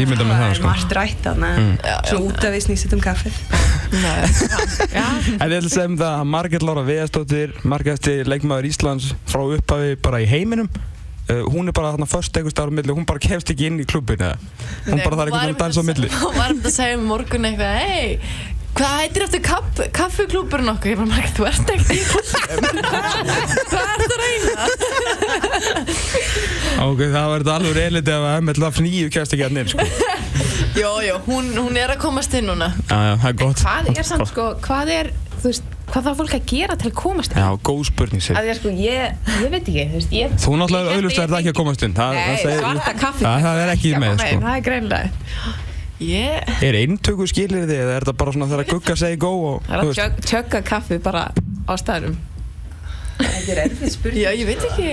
þetta 3.92 5.02
En 5.42 5.52
ég 5.52 5.58
að 5.58 5.68
segja 5.72 5.90
um 5.90 5.98
það 6.00 6.14
að 6.14 6.30
Margrét 6.36 6.66
Lára 6.66 6.86
Viðarsdóttir, 6.88 7.54
margæsti 7.68 8.16
leikmaður 8.28 8.70
Íslands 8.72 9.12
frá 9.30 9.44
upphafi 9.58 9.98
bara 10.04 10.22
í 10.24 10.28
heiminum, 10.30 10.70
uh, 11.28 11.42
hún 11.52 11.70
er 11.70 11.76
bara 11.76 11.94
þarna 11.94 12.08
först 12.10 12.38
einhvers 12.38 12.56
staðar 12.56 12.72
á 12.72 12.78
milli, 12.80 12.96
hún 12.96 13.08
bara 13.10 13.24
kemst 13.24 13.52
ekki 13.54 13.68
inn 13.70 13.82
í 13.84 13.88
klubbin 13.90 14.24
eða. 14.24 14.38
Hún 14.88 15.00
Nei, 15.00 15.06
bara 15.06 15.20
þarf 15.20 15.28
einhvern 15.28 15.42
veginn 15.42 15.58
að 15.58 15.64
dansa 15.66 15.84
á 15.84 15.90
milli. 15.92 16.12
Hún 16.22 16.38
var 16.40 16.56
um 16.56 16.64
að 16.64 16.76
segja 16.78 17.00
um 17.00 17.06
morgun 17.12 17.50
eitthvað, 17.50 17.78
hei, 17.82 18.34
hvað 18.78 18.94
heitir 19.02 19.26
eftir 19.26 19.42
kaff, 19.46 19.82
kaffiklúburinn 19.96 20.72
okkur? 20.74 20.92
Ég 20.94 20.98
bara, 21.00 21.10
Margrét, 21.12 21.36
þú 21.38 21.44
ert 21.50 21.72
ekkert 21.74 21.92
í 21.92 22.00
klúbburinn. 22.08 22.78
hvað 23.72 23.86
ert 23.92 24.04
að 24.06 24.18
reyna? 24.22 24.54
Ok, 26.82 27.02
það 27.14 27.28
var 27.32 27.44
þetta 27.44 27.56
alveg 27.60 27.76
reyliti 27.78 28.12
ef 28.16 28.24
að 28.30 28.38
MLF 28.46 28.80
9 28.88 29.12
kemst 29.14 29.36
ekki 29.36 29.46
að 29.48 29.52
inn, 29.62 29.70
sko. 29.72 29.86
Jó, 30.82 30.92
jó, 31.04 31.16
hún, 31.28 31.52
hún 31.58 31.76
er 31.78 31.90
að 31.94 32.00
komast 32.02 32.34
inn 32.38 32.48
núna. 32.50 32.72
Já, 32.88 32.96
já, 32.96 33.14
það 33.22 33.30
er 33.34 33.38
gott. 33.44 33.60
hvað 33.66 33.92
er 33.92 34.06
samt, 34.08 34.28
sko, 34.32 34.46
hvað 34.66 34.92
er, 34.96 35.10
þú 35.42 35.46
veist, 35.52 35.66
hvað 35.92 36.06
þarf 36.08 36.22
fólk 36.22 36.36
að 36.38 36.46
gera 36.54 36.78
til 36.80 36.88
að 36.90 36.96
komast 37.02 37.32
Já, 37.36 37.48
góð 37.68 37.82
spurning 37.90 38.24
sér. 38.24 38.40
Að 38.40 38.48
ég, 38.50 38.56
sko, 38.62 38.70
ég, 38.80 39.34
ég 39.44 39.50
veit 39.52 39.66
ekki, 39.68 39.84
þú 39.92 39.98
veist, 40.00 40.14
ég... 40.16 40.38
Þú 40.40 40.52
náttúrulega 40.62 40.96
auðvitað 40.96 41.26
er 41.26 41.34
það 41.34 41.42
ekki 41.42 41.52
að 41.52 41.60
komast 41.60 41.84
inn. 41.88 41.98
Það, 42.00 42.12
Nei, 42.16 42.24
það 42.24 42.38
segir- 42.46 42.64
svarta 42.64 42.94
kaffi. 43.04 43.22
Það, 43.28 43.38
það 43.50 43.56
er 43.66 43.74
ekki 43.76 43.92
með, 43.98 44.16
nei, 44.16 44.32
sko. 44.32 45.68
Það 46.02 46.18
er. 46.18 46.50
Ég, 46.52 46.66
Er 46.68 46.78
eintöku 46.82 47.28
skilir 47.30 47.68
þið 47.70 47.78
eða 47.78 47.94
er 48.00 48.04
þetta 48.08 48.18
bara 48.18 48.32
svona 48.36 48.50
þegar 48.52 48.70
Gugga 48.74 48.96
segir 48.98 49.20
go 49.22 49.32
og, 49.52 49.64
Það 49.68 49.78
er 49.78 49.82
að 49.86 49.96
tjögg- 50.02 50.28
tjögga 50.32 50.62
kaffi 50.72 50.98
bara 51.06 51.24
á 51.70 51.74
staðurum. 51.78 52.18
Þetta 53.22 53.52
er 53.54 53.60
erfið 53.68 53.90
spurning 53.94 54.22
já, 54.24 54.30
ég 54.34 54.48
veit 54.50 54.64
ekki, 54.66 54.86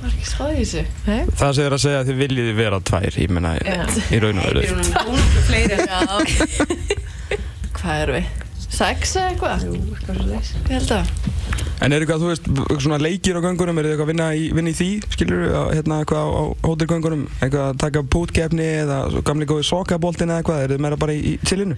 var 0.00 0.08
ekki 0.14 0.28
spáðið 0.30 0.56
í 0.56 0.64
þessu. 0.64 0.84
Nei? 1.06 1.24
það 1.36 1.50
segir 1.58 1.74
að 1.76 1.82
segja 1.82 1.98
að 2.00 2.06
þið 2.08 2.20
viljið 2.22 2.46
vera 2.56 2.78
tvær, 2.88 3.18
ég 3.20 3.34
menna, 3.36 3.50
Já. 3.60 3.84
í 4.16 4.20
raun 4.24 4.40
og 4.40 4.46
veru. 4.48 4.62
Við 4.64 4.70
erum 4.72 4.88
búin 5.10 5.20
fleiri 5.44 5.76
Já. 5.84 6.00
hvað 7.76 8.00
er 8.06 8.12
við? 8.16 8.30
Sex 8.76 9.12
eða 9.16 9.26
eitthvað? 9.34 9.66
Jú, 9.66 9.74
eitthvað 9.92 10.16
svo 10.22 10.26
leys. 10.30 10.54
Ég 10.56 10.72
held 10.72 10.94
að. 10.96 11.04
En 11.84 11.92
er 11.92 12.00
eitthvað, 12.00 12.22
þú 12.22 12.28
veist, 12.30 12.46
svona 12.80 12.96
leikir 13.02 13.36
á 13.36 13.44
göngunum, 13.44 13.76
er 13.76 13.84
þið 13.84 13.92
eitthvað 13.92 14.06
að 14.06 14.12
vinna 14.14 14.26
í, 14.32 14.44
vinna 14.56 14.72
í 14.72 14.76
því, 14.78 14.88
skilur 15.12 15.42
þú, 15.44 15.62
hérna 15.76 15.98
eitthvað 16.00 16.30
á, 16.32 16.42
hótelgöngunum, 16.64 17.24
eitthvað 17.36 17.64
að 17.66 17.80
taka 17.82 18.02
pútkefni 18.14 18.68
eða 18.80 19.00
gamli 19.28 19.48
góði 19.50 19.66
sokaboltin 19.68 20.32
eða 20.32 20.40
eitthvað, 20.40 20.62
er 20.64 20.72
þið 20.72 20.84
meira 20.86 20.98
bara 21.02 21.16
í, 21.16 21.34
í 21.34 21.36
chillinu? 21.44 21.76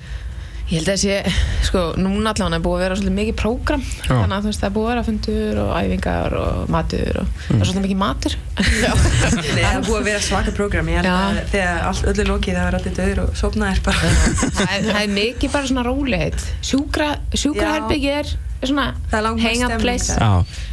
Ég 0.68 0.82
held 0.82 0.88
að 0.92 0.98
þessi, 1.00 1.34
sko, 1.64 1.82
núna 1.96 2.34
allavega 2.34 2.58
er 2.58 2.64
búið 2.64 2.75
að 2.76 2.82
vera 2.84 2.96
svolítið 2.98 3.14
mikið 3.18 3.37
prógram. 3.40 3.84
Þannig 4.04 4.34
að 4.37 4.42
þú 4.42 4.50
veist, 4.50 4.60
það 4.60 4.68
er 4.68 4.75
búið 4.75 4.88
að 4.88 4.90
vera 4.92 5.04
fundur 5.06 5.60
og 5.62 5.70
æfingar 5.78 6.34
og 6.40 6.72
matur 6.75 7.20
og 7.22 7.30
það 7.46 7.54
er 7.62 7.70
svolítið 7.70 7.87
mikið 7.87 8.00
matur. 8.02 8.37
Nei, 8.58 9.62
það 9.62 9.70
er 9.70 9.87
búið 9.87 10.00
að 10.00 10.10
vera 10.10 10.25
svaka 10.26 10.54
prógram. 10.58 10.90
Ég 10.92 11.00
held 11.00 11.12
að 11.14 11.40
þegar 11.54 11.87
allt 11.88 12.10
öllu 12.12 12.26
lokið 12.32 12.58
það 12.58 12.68
er 12.68 12.78
allir 12.80 12.98
döður 12.98 13.22
og 13.25 13.32
sopnaðir 13.40 13.80
bara. 13.88 14.12
það 14.58 14.66
er, 14.66 14.90
það 14.90 15.00
er 15.00 15.16
mikið 15.16 15.56
bara 15.56 15.72
svona 15.72 15.87
rólegheit 15.88 16.44
sjúkra, 16.68 17.08
sjúkraherbyggi 17.32 18.12
er 18.18 18.37
svona 18.66 18.88
Það 19.08 19.26
er 19.28 19.54
stemning 19.54 19.82
place. 19.82 20.16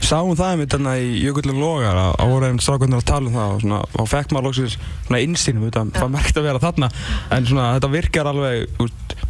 sáum 0.02 0.32
það 0.38 0.52
einmitt 0.56 0.74
þarna 0.74 0.96
í 0.98 1.10
Jökullin 1.22 1.60
Logar 1.62 2.00
að 2.02 2.16
áraðin 2.25 2.62
strákundir 2.64 3.02
að 3.02 3.08
tala 3.12 3.30
um 3.30 3.36
það 3.38 3.52
og 3.54 3.62
svona, 3.62 3.82
og 4.02 4.10
fekk 4.10 4.34
maður 4.34 4.48
loksins 4.50 4.78
svona 5.06 5.22
innsýnum, 5.22 5.68
þetta 5.70 6.02
var 6.02 6.14
merkt 6.16 6.40
að 6.40 6.48
vera 6.50 6.64
þarna. 6.64 6.90
En 7.36 7.46
svona 7.46 7.68
þetta 7.78 7.92
virkar 7.94 8.30
alveg, 8.32 8.66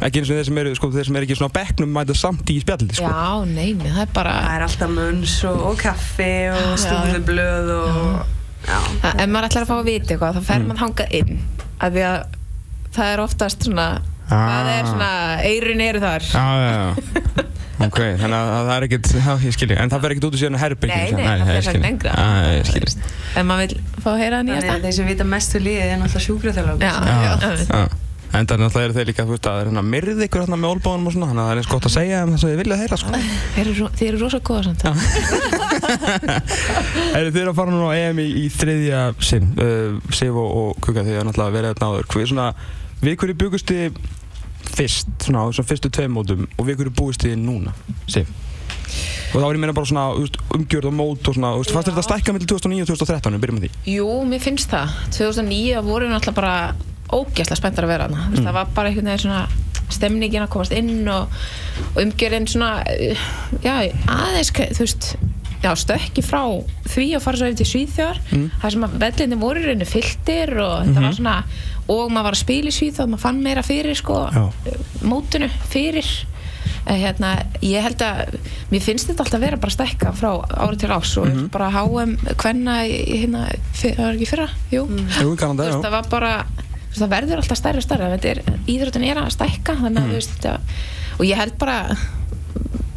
ekki 0.00 0.20
eins 0.20 0.30
og 0.30 0.36
þeir 0.38 0.48
sem 0.48 0.60
eru, 0.62 0.72
sko, 0.76 0.90
þeir 0.94 1.08
sem 1.08 1.18
eru 1.18 1.26
ekki 1.28 1.38
svona 1.38 1.54
bekknum 1.56 1.92
mæta 1.96 2.16
samt 2.18 2.50
í 2.52 2.58
spjallið, 2.62 2.96
sko. 2.98 3.10
já, 3.10 3.46
nei, 3.48 3.70
nei, 3.78 3.88
það 3.88 4.02
er 4.04 4.10
bara 4.16 4.34
Það 4.36 4.56
er 4.56 4.66
alltaf 4.66 4.92
munns 4.96 5.36
og, 5.48 5.62
og 5.70 5.78
kaffi 5.80 6.32
og 6.52 6.66
Já. 6.66 6.76
stúðublöð 6.84 7.72
og... 7.76 8.34
Já. 8.66 8.78
það, 9.02 9.22
ef 9.22 9.32
maður 9.32 9.48
ætlar 9.50 9.66
að 9.66 9.70
fá 9.70 9.76
að 9.78 9.88
vita 9.90 10.14
eitthvað 10.14 10.36
þá 10.36 10.50
fer 10.50 10.66
maður 10.66 10.82
þangað 10.84 11.16
inn 11.20 11.34
af 11.76 11.96
því 11.96 12.06
að 12.10 12.18
það 12.96 13.12
er 13.14 13.24
oftast 13.26 13.68
svona 13.68 13.88
það 14.26 14.72
er 14.72 14.88
svona, 14.90 15.10
eirun 15.46 15.84
eru 15.86 16.02
þar 16.02 16.30
Já, 16.32 16.46
já, 16.60 16.72
já. 16.74 17.44
Ok, 17.86 17.98
þannig 18.16 18.34
að 18.38 18.50
að 18.56 18.62
það 18.66 18.70
er 18.76 18.84
ekkert, 18.86 19.10
já, 19.20 19.32
ég 19.44 19.52
skilji, 19.52 19.76
en 19.76 19.90
það 19.92 20.04
fer 20.04 20.14
ekkert 20.14 20.26
út 20.26 20.36
úr 20.36 20.40
síðan 20.40 20.56
herbygging. 20.62 21.10
Nei, 21.12 21.18
nei, 21.18 21.26
það 21.26 21.50
fer 21.50 21.58
ekkert 21.60 21.84
lengra. 21.84 22.14
Já, 22.16 22.54
ég 22.56 22.70
skilji. 22.70 23.04
ef 23.36 23.44
maður 23.50 23.74
vil 23.74 24.00
fá 24.00 24.08
að 24.14 24.18
heyra 24.22 24.38
það 24.40 24.48
Þannig 24.48 24.56
að 24.56 24.64
nýjasta 24.64 24.80
þeir 24.86 24.96
sem 24.96 25.10
vita 25.12 25.28
mest 25.34 25.58
um 25.58 25.66
liðið 25.66 25.92
er 25.92 26.00
náttúrulega 26.00 26.26
sjúkraþjálfur. 26.30 28.04
En 28.34 28.44
það 28.46 28.52
er 28.56 28.60
náttúrulega 28.60 28.86
eru 28.90 28.96
þeir 28.96 29.08
líka, 29.10 29.24
þú 29.26 29.32
veist, 29.36 29.46
að 29.46 29.52
það 29.54 29.60
er 29.62 29.68
hérna 29.70 29.82
myrð 29.86 30.18
ykkur 30.26 30.42
hérna 30.42 30.58
með 30.60 30.72
olbáðunum 30.74 31.06
og 31.08 31.12
svona, 31.14 31.28
þannig 31.30 31.42
að 31.42 31.46
það 31.46 31.52
er 31.54 31.60
eins 31.62 31.70
gott 31.72 31.86
að 31.88 31.94
segja 31.94 32.18
um 32.26 32.32
þess 32.34 32.44
að 32.46 32.50
þið 32.52 32.60
vilja 32.62 32.78
heyra, 32.80 32.96
sko. 33.00 33.10
Þeir 33.54 33.62
eru, 33.62 33.74
ro- 33.78 33.92
þeir 33.96 34.08
eru 34.10 34.20
rosa 34.24 34.40
góða 34.44 34.62
samt 34.66 34.82
Eru 37.16 37.30
þið 37.32 37.50
að 37.50 37.56
fara 37.56 37.72
núna 37.72 37.88
á 37.88 37.94
EM 37.96 38.20
í, 38.20 38.26
í 38.42 38.46
þriðja 38.52 39.00
sinn, 39.24 39.46
uh, 39.62 39.96
Sif 40.14 40.34
og, 40.36 40.48
og 40.60 40.80
Kuka, 40.84 41.04
þið 41.06 41.16
hafa 41.20 41.28
náttúrulega 41.30 41.56
verið 41.56 41.72
þarna 41.76 41.90
áður. 41.94 42.08
Hvað 42.12 42.24
er 42.26 42.30
svona, 42.32 42.48
við 43.04 43.16
hverju 43.22 43.38
byggustu 43.44 43.78
þið 43.80 44.00
fyrst, 44.76 45.12
svona 45.24 45.44
á 45.46 45.48
þessum 45.48 45.68
fyrstu 45.70 45.92
tveim 45.94 46.12
mótum 46.18 46.44
og 46.58 46.66
við 46.68 46.80
hverju 46.82 46.94
búist 46.98 47.24
þið 47.24 47.38
núna, 47.46 47.72
Sif? 48.10 48.28
Og 49.34 49.40
þá 49.42 49.46
er 49.48 49.56
ég 49.56 49.62
meina 49.62 49.74
bara 49.76 49.88
svona 49.88 50.04
umgjörð 50.56 50.88
og 50.90 50.94
mót 50.96 51.28
og 51.30 51.34
svona, 51.36 51.50
þú 51.56 51.62
veist, 51.62 51.72
fannst 51.74 51.88
þetta 51.90 52.04
stækka 52.06 52.34
millir 52.36 52.50
2009 52.52 52.84
og 52.84 52.90
2013, 52.92 53.34
við 53.36 53.42
byrjum 53.44 53.58
með 53.58 53.64
því? 53.66 53.70
Jú, 53.96 54.06
mér 54.30 54.44
finnst 54.44 54.70
það 54.72 54.94
2009 55.16 55.82
voru 55.86 56.10
náttúrulega 56.12 56.36
bara 56.38 56.54
ógæslega 57.12 57.60
spenntar 57.60 57.86
að 57.86 57.94
vera 57.94 58.08
hana 58.08 58.26
mm. 58.30 58.42
það 58.42 58.58
var 58.58 58.74
bara 58.76 58.90
einhvern 58.90 59.10
veginn 59.12 59.24
svona 59.26 59.46
stemningin 59.92 60.42
að 60.42 60.52
komast 60.56 60.74
inn 60.74 61.06
og, 61.12 61.32
og 61.94 62.02
umgjörðin 62.02 62.48
svona 62.50 62.82
uh, 62.82 63.26
já, 63.62 63.74
aðeins, 64.10 64.50
þú 64.50 64.82
veist 64.82 65.10
já, 65.62 65.70
stökki 65.78 66.24
frá 66.24 66.42
því 66.90 67.08
að 67.16 67.24
fara 67.24 67.40
svo 67.40 67.48
yfir 67.50 67.60
til 67.60 67.68
Svíþjóðar. 67.70 68.22
Mm. 68.30 68.46
þar 68.62 68.74
sem 68.74 68.86
að 68.86 68.96
vellindi 69.02 69.40
voru 69.40 69.62
í 69.62 69.66
rauninni 69.66 69.88
fylltir 69.88 70.54
og 70.62 70.76
þetta 70.86 71.04
var 71.06 71.18
svona 71.18 71.36
og 71.86 72.08
maður 72.10 72.28
var 72.28 72.36
að 72.36 72.42
spila 72.42 72.72
í 72.72 72.76
Svíþjóð 72.76 73.12
maður 73.12 73.24
fann 73.26 73.44
meira 73.44 73.66
fyrir 73.66 73.98
sko 73.98 74.22
Já. 74.34 74.42
mótinu 75.06 75.50
fyrir. 75.70 76.10
Eh, 76.86 77.00
hérna, 77.02 77.32
ég 77.66 77.82
held 77.82 78.02
að 78.02 78.36
mér 78.70 78.82
finnst 78.82 79.08
þetta 79.08 79.24
alltaf 79.24 79.38
að 79.40 79.44
vera 79.46 79.58
bara 79.62 79.72
að 79.72 79.74
stækka 79.74 80.12
frá 80.14 80.28
ári 80.62 80.78
til 80.78 80.90
ás 80.94 81.14
og 81.18 81.40
bara 81.54 81.70
HM 81.74 82.12
hvenna 82.38 82.76
hérna, 82.86 83.40
það 83.74 84.02
var 84.04 84.14
ekki 84.18 84.28
fyrra, 84.30 84.46
jú. 84.70 84.84
Jú, 84.86 85.06
Þú 85.16 85.32
kannan 85.40 85.62
það, 85.64 85.80
það 85.82 85.96
var 85.96 86.10
bara 86.12 86.32
það 87.02 87.14
verður 87.16 87.42
alltaf 87.42 87.60
stærri 87.60 87.82
og 87.84 88.28
er, 88.30 88.42
íþróttin 88.70 89.06
er 89.08 89.20
að 89.20 89.32
stækka 89.36 89.76
þannig 89.82 90.04
að 90.04 90.14
þetta, 90.36 90.54
og 91.18 91.26
ég 91.28 91.40
held 91.40 91.58
bara 91.60 91.78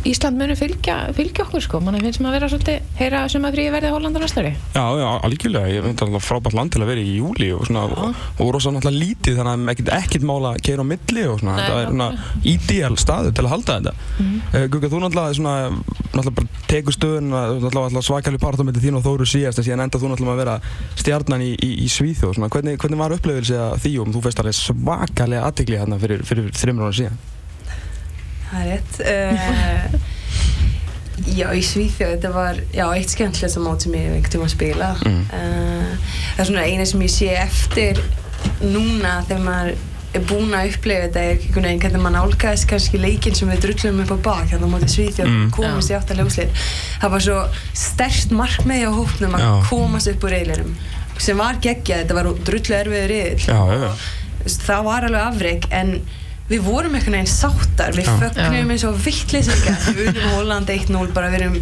Ísland 0.08 0.40
muni 0.40 0.56
fylgja, 0.56 0.96
fylgja 1.16 1.44
okkur 1.44 1.64
sko, 1.64 1.80
mann 1.84 1.98
finnst 2.00 2.22
maður 2.24 2.30
að 2.30 2.38
vera 2.38 2.50
svolítið 2.54 2.78
heyra 3.00 3.24
sem 3.32 3.44
að 3.44 3.56
fríði 3.56 3.72
verði 3.74 3.90
Hollanda 3.92 4.20
næsta 4.24 4.40
ári. 4.44 4.54
Já, 4.76 4.86
já, 4.96 5.08
algjörlega, 5.28 5.72
ég 5.74 5.84
finnst 5.84 6.04
alltaf 6.06 6.24
frábært 6.24 6.56
land 6.56 6.72
til 6.72 6.82
að 6.84 6.90
vera 6.94 7.04
í 7.04 7.16
júli 7.18 7.50
og 7.56 7.66
svona, 7.68 7.84
og, 7.90 8.22
og 8.40 8.52
rosa 8.56 8.72
náttúrulega 8.72 9.02
lítið 9.04 9.34
þannig 9.40 9.54
að 9.56 9.74
ekkert, 9.74 9.92
ekkert 9.98 10.26
mála 10.30 10.54
að 10.54 10.62
keira 10.70 10.86
á 10.86 10.92
milli 10.92 11.24
og 11.28 11.38
svona, 11.42 11.56
Nei, 11.56 11.64
þetta 11.66 11.80
er 11.80 11.88
svona 11.90 12.10
ídíal 12.54 12.96
staður 13.04 13.34
til 13.36 13.46
að 13.46 13.54
halda 13.56 13.72
þetta. 13.80 13.94
Mm 14.20 14.38
Gugga, 14.70 14.88
þú 14.90 14.98
náttúrulega 15.04 15.36
svona, 15.38 15.56
náttúrulega 16.14 16.38
bara 16.40 16.48
tekur 16.70 16.94
stöðun, 16.96 17.30
náttúrulega 17.34 18.02
svakalig 18.06 18.42
part 18.42 18.60
á 18.60 18.66
milli 18.66 18.82
þín 18.84 18.98
og 19.00 19.04
Þóru 19.06 19.26
síðast, 19.30 19.60
en 19.60 19.66
síðan 19.68 19.84
enda 19.86 20.00
þú 20.02 20.08
náttúrulega 20.12 20.36
að 20.36 20.42
vera 20.44 20.56
stjarnan 21.00 21.44
í, 21.46 21.52
í, 21.54 21.70
í 21.86 21.88
Svíþjóð, 21.92 22.34
svona, 22.40 22.52
hvernig, 22.54 22.80
hvernig 22.82 23.00
Það 28.50 28.62
er 28.62 28.70
rétt. 28.72 28.94
Uh, 29.06 30.00
já, 31.36 31.50
í 31.54 31.62
Svíþjóð, 31.66 32.14
þetta 32.16 32.32
var 32.34 32.62
já, 32.74 32.86
eitt 32.96 33.12
skemmtilegsta 33.14 33.62
mót 33.64 33.84
sem 33.86 33.94
ég 34.00 34.08
einhvern 34.16 34.34
tíma 34.34 34.48
að 34.48 34.56
spila. 34.56 34.90
Mm. 35.06 35.22
Uh, 35.30 36.10
það 36.34 36.42
er 36.46 36.50
svona 36.52 36.66
eina 36.70 36.88
sem 36.90 37.06
ég 37.06 37.14
sé 37.14 37.30
eftir 37.44 38.02
núna 38.64 39.20
þegar 39.28 39.46
maður 39.46 39.78
er 40.18 40.24
búinn 40.26 40.56
að 40.58 40.72
upplefa 40.72 41.04
þetta 41.06 41.22
er 41.22 41.36
einhvern 41.36 41.66
veginn 41.68 41.82
hvernig 41.84 42.02
maður 42.02 42.16
nálgæðist 42.16 42.66
kannski 42.72 42.98
leikinn 42.98 43.36
sem 43.38 43.50
við 43.52 43.60
drullum 43.68 44.00
upp 44.02 44.14
á 44.16 44.20
bak 44.26 44.48
hérna 44.50 44.66
á 44.66 44.72
móti 44.72 44.88
Svíþjóð 44.90 45.28
Mm. 45.30 45.52
komast 45.54 45.92
í 45.92 45.98
áttalega 46.00 46.26
úslit 46.32 46.64
það 47.04 47.12
var 47.14 47.26
svo 47.28 47.36
stert 47.78 48.34
markmið 48.34 48.88
á 48.90 48.92
hópnum 48.96 49.36
að 49.38 49.44
Já. 49.46 49.52
komast 49.70 50.10
upp 50.10 50.26
úr 50.26 50.34
reylinum 50.34 50.72
sem 51.20 51.38
var 51.38 51.60
geggjað, 51.62 52.08
þetta 52.08 52.16
var 52.16 52.30
drullu. 52.48 52.80
Þú 53.44 54.44
veist, 54.46 54.62
það 54.66 54.84
var 54.88 55.06
alveg 55.10 55.22
afreg 55.28 55.66
en 55.76 55.90
við 56.50 56.64
vorum 56.66 56.96
einhvern 56.98 57.20
veginn 57.20 57.32
sáttar. 57.32 57.94
Við 57.98 58.10
fögnum 58.22 58.74
eins 58.74 58.86
og 58.90 58.98
vittleysingar 59.06 59.90
við 59.94 60.12
unum 60.14 60.38
Holland 60.38 60.72
1-0 60.74 61.14
bara 61.16 61.30
við 61.34 61.44
erum 61.44 61.60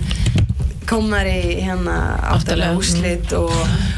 komnar 0.90 1.28
í 1.30 1.58
hérna 1.62 1.98
áttalega 2.34 2.78
úrslit 2.78 3.34
og 3.38 3.54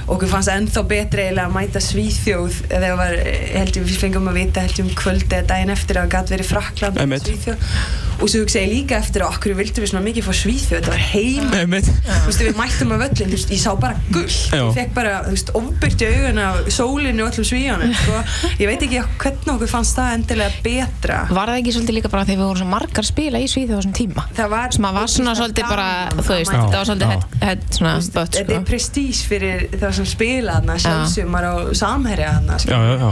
okkur 0.09 0.31
fannst 0.31 0.51
ennþá 0.53 0.83
betri 0.89 1.27
eiginlega 1.27 1.47
að 1.47 1.55
mæta 1.55 1.81
Svíþjóð 1.83 2.59
þegar 2.69 2.99
var, 2.99 3.15
held 3.55 3.79
ég, 3.79 3.87
við 3.89 3.97
fengum 4.03 4.29
að 4.31 4.39
vita 4.41 4.65
held 4.65 4.77
ég 4.79 4.85
um 4.87 4.93
kvöldi 4.97 5.37
eða 5.39 5.49
daginn 5.53 5.73
eftir 5.75 5.99
að 5.99 6.07
það 6.07 6.13
gæti 6.15 6.35
verið 6.35 6.49
Frakland 6.53 7.01
og. 7.03 7.17
Svíþjóð. 7.25 7.73
Og 8.19 8.27
svo 8.27 8.41
hugsa 8.43 8.59
ég 8.59 8.67
líka 8.73 8.97
eftir 8.99 9.23
að 9.23 9.35
okkur 9.37 9.53
vildum 9.55 9.83
við 9.85 9.91
svona 9.93 10.03
mikið 10.03 10.25
fá 10.27 10.33
Svíþjóð, 10.35 10.73
þetta 10.73 10.91
var 10.91 11.03
heim 11.13 11.53
Einmitt. 11.55 11.87
þú 12.09 12.25
veist, 12.25 12.41
við 12.43 12.57
mættum 12.59 12.89
að 12.91 13.03
völlin, 13.05 13.29
þú 13.29 13.37
veist, 13.37 13.53
ég 13.53 13.61
sá 13.61 13.69
bara 13.79 14.01
gull 14.09 14.25
ég 14.27 14.73
fekk 14.75 14.91
bara, 14.97 15.13
þú 15.23 15.35
veist, 15.37 15.51
ofbyrgt 15.55 16.03
í 16.03 16.09
augun 16.09 16.41
af 16.43 16.59
sólinu 16.75 17.23
og 17.23 17.29
öllum 17.31 17.47
svíjanum 17.47 17.93
sko. 17.95 18.19
ég 18.59 18.67
veit 18.67 18.83
ekki 18.89 19.03
hvernig 19.23 19.53
okkur 19.53 19.71
fannst 19.71 19.95
það 19.95 20.17
endilega 20.17 20.63
betra. 20.65 21.21
Var 21.31 21.53
það 21.53 21.61
ekki 21.61 21.75
svolítið 21.77 21.97
líka 21.99 22.11
bara 22.11 22.25
þegar 22.27 22.41
við 22.41 22.51
vorum 22.51 22.73
margar 22.75 23.05
að 23.05 23.09
spila 23.13 23.39
í 23.39 23.47
Svíþjóð 23.53 23.71
á 23.71 23.79
þessum 23.79 23.95
tíma? 24.01 24.25
Það 24.35 24.51
var 24.57 24.75
sem 24.75 24.89
að 24.89 24.99
var 24.99 25.13
svona 25.15 25.37
svolítið 25.39 25.71
bara, 25.71 25.87
þú 26.19 26.27
veist, 26.33 26.57
að 26.59 26.78
þetta 26.79 26.81
var 26.81 26.89
svolítið 26.89 27.13
head, 27.13 27.37
head 27.43 27.67
svona 27.75 27.93
veist, 27.97 28.11
spött 28.11 28.33
þetta 28.37 28.45
sko. 28.45 28.57
er 28.57 28.65
prestís 28.69 29.21
fyrir 29.27 29.67
það 29.75 29.93
sem 29.99 30.09
spila 30.09 30.57
þarna 30.57 30.79
sjálfsögum 30.85 31.31
maður 31.35 31.49
á 31.49 31.55
samherja 31.83 32.33
þarna 32.37 32.59
sko. 32.63 32.71
Já, 32.71 32.79
já, 32.89 32.97
já. 33.03 33.09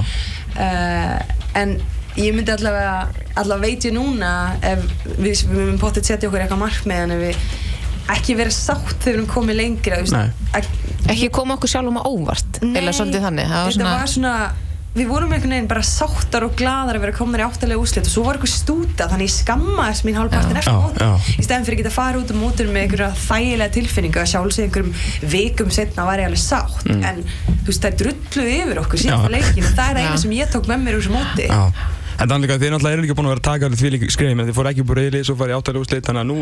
uh, 0.65 1.37
en 1.61 1.77
ég 2.17 2.35
myndi 2.35 2.53
allavega 2.55 2.97
allavega 3.37 3.63
veit 3.67 3.87
ég 3.87 3.95
núna 3.95 4.33
ef 4.65 4.85
við, 5.17 5.43
myndum 5.51 5.81
potið 5.81 6.11
setja 6.11 6.29
okkur 6.29 6.45
eitthvað 6.45 6.63
markmið 6.63 7.03
en 7.03 7.15
ef 7.17 7.23
við 7.27 7.41
ekki 8.17 8.37
vera 8.39 8.53
sátt 8.53 9.01
þegar 9.03 9.07
við 9.07 9.17
erum 9.17 9.31
komið 9.31 9.59
lengra 9.59 9.99
að, 10.55 10.69
Ekki 11.11 11.29
koma 11.31 11.55
okkur 11.57 11.71
sjálfum 11.71 11.99
á 11.99 12.03
óvart 12.07 12.57
eða 12.63 12.93
svolítið 12.95 13.27
þannig. 13.27 13.51
Það 13.51 13.61
var 13.61 13.67
þetta 13.67 13.77
svona, 13.77 13.91
var 13.99 14.11
svona 14.11 14.33
við 14.95 15.09
vorum 15.11 15.33
einhvern 15.35 15.51
veginn 15.53 15.67
bara 15.69 15.83
sáttar 15.85 16.45
og 16.47 16.55
gladar 16.57 16.97
að 16.97 17.03
vera 17.03 17.13
komin 17.13 17.41
í 17.41 17.43
áttalega 17.45 17.81
úslit 17.83 18.07
og 18.07 18.13
svo 18.15 18.23
var 18.25 18.37
eitthvað 18.39 18.53
stúta 18.55 19.05
þannig 19.11 19.27
ég 19.27 19.33
skammaðist 19.35 20.05
mín 20.07 20.15
hálfpartin 20.17 20.57
Já. 20.57 20.61
eftir 20.63 21.03
já. 21.05 21.11
í 21.37 21.45
stæðan 21.45 21.67
fyrir 21.67 21.77
að 21.77 21.81
geta 21.83 21.91
fara 21.93 22.21
út 22.23 22.31
um 22.33 22.39
mótur 22.41 22.71
með 22.71 22.81
einhverja 22.87 23.09
þægilega 23.27 23.75
tilfinningu 23.77 24.21
að 24.23 24.31
sjálfsög 24.31 24.65
einhverjum 24.65 25.29
vikum 25.35 25.69
setna 25.77 26.07
var 26.09 26.23
ég 26.23 26.31
alveg 26.31 26.41
sátt 26.41 26.87
Mm. 26.87 27.03
en 27.03 27.17
þú 27.21 27.67
veist 27.67 27.83
það 27.83 27.91
er 27.91 27.97
drulluð 28.01 28.49
yfir 28.55 28.79
okkur 28.81 28.99
síðan 29.03 29.31
leikin 29.33 29.65
og 29.67 29.73
það 29.75 29.89
er 29.89 29.95
það 29.97 30.03
eina 30.07 30.17
sem 30.23 30.35
ég 30.37 30.51
tók 30.53 30.67
með 30.71 30.83
mér 30.87 30.95
úr 30.97 31.03
þessu 31.03 31.13
móti 31.17 31.47
Já. 31.51 31.61
En 32.17 32.31
þannig 32.31 32.53
að 32.53 32.63
þið 32.63 32.71
náttúrulega 32.73 32.97
eru 32.97 33.05
líka 33.05 33.15
búin 33.17 33.27
að 33.27 33.33
vera 33.35 33.41
að 33.41 33.47
taka 33.47 33.67
alveg 33.67 33.81
því 33.81 33.89
líka 33.93 34.09
skrifin 34.13 34.41
en 34.41 34.47
þið 34.47 34.57
fóru 34.57 34.71
ekki 34.71 34.85
búin 34.87 34.97
reyðlið, 34.97 35.25
svo 35.27 35.35
farið 35.37 35.53
í 35.53 35.57
áttalega 35.57 35.83
úrslit 35.83 36.07
þannig 36.07 36.23
að 36.23 36.29
nú 36.31 36.37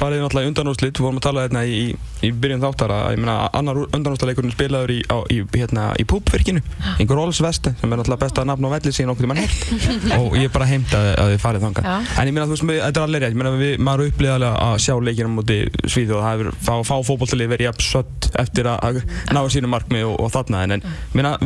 farið 0.00 0.16
þið 0.16 0.24
náttúrulega 0.24 0.46
í 0.46 0.50
undanúrslit. 0.50 1.00
Við 1.00 1.06
vorum 1.06 1.20
að 1.20 1.26
tala 1.26 1.44
þetta 1.46 1.62
í, 1.62 1.76
í, 1.80 1.84
í 2.26 2.30
byrjun 2.42 2.64
þáttar 2.64 2.94
að 2.96 3.04
ég 3.14 3.20
meina 3.22 3.36
annar 3.60 3.76
undanúrstaleikurinn 3.86 4.54
spilaður 4.54 4.90
í, 4.94 4.98
á, 5.06 5.16
í, 5.30 5.38
hérna, 5.54 5.84
í 6.00 6.04
púpvirkinu 6.10 6.62
einhver 6.96 7.16
Rolls 7.20 7.40
Veste 7.44 7.70
sem 7.78 7.86
er 7.86 8.00
náttúrulega 8.00 8.24
besta 8.24 8.44
nafn 8.48 8.66
á 8.66 8.70
velli 8.74 8.92
síðan 8.94 9.12
okkur 9.14 9.24
til 9.26 9.30
mann 9.30 9.40
heilt 9.40 9.60
og 10.18 10.36
ég 10.38 10.48
er 10.48 10.54
bara 10.54 10.68
heimt 10.70 10.94
að, 10.96 11.06
að 11.14 11.34
þið 11.34 11.40
farið 11.44 11.66
þangað. 11.66 11.84
Já. 11.86 11.96
en 12.20 12.30
ég 12.30 12.34
meina 12.36 12.46
þú 12.46 12.54
veist, 12.56 12.66
þetta 12.70 12.98
er 13.00 13.06
alveg 13.06 13.20
rétt 13.24 13.34
ég 13.34 13.40
meina 13.40 13.52
við, 13.56 13.74
maður 13.86 14.10
upplýði 14.10 14.34
alveg 14.34 14.52
að 14.66 14.76
sjá 14.84 14.94
leikina 15.08 15.30
múti 15.32 15.58
Svíþjóð 15.80 16.20
það 16.24 16.32
hefur 16.34 16.48
fá, 16.58 16.74
fá 16.90 16.96
fótbolltalið 17.08 17.52
verið 17.54 17.68
jafn 17.70 17.84
sött 17.86 18.30
eftir 18.40 18.70
að, 18.70 19.02
ná 19.34 19.40
sínu 19.52 19.70
markmið 19.70 20.08
og, 20.10 20.16
og 20.24 20.32
þarna 20.34 20.64
en, 20.66 20.72
en 20.78 20.82
meina, 21.14 21.36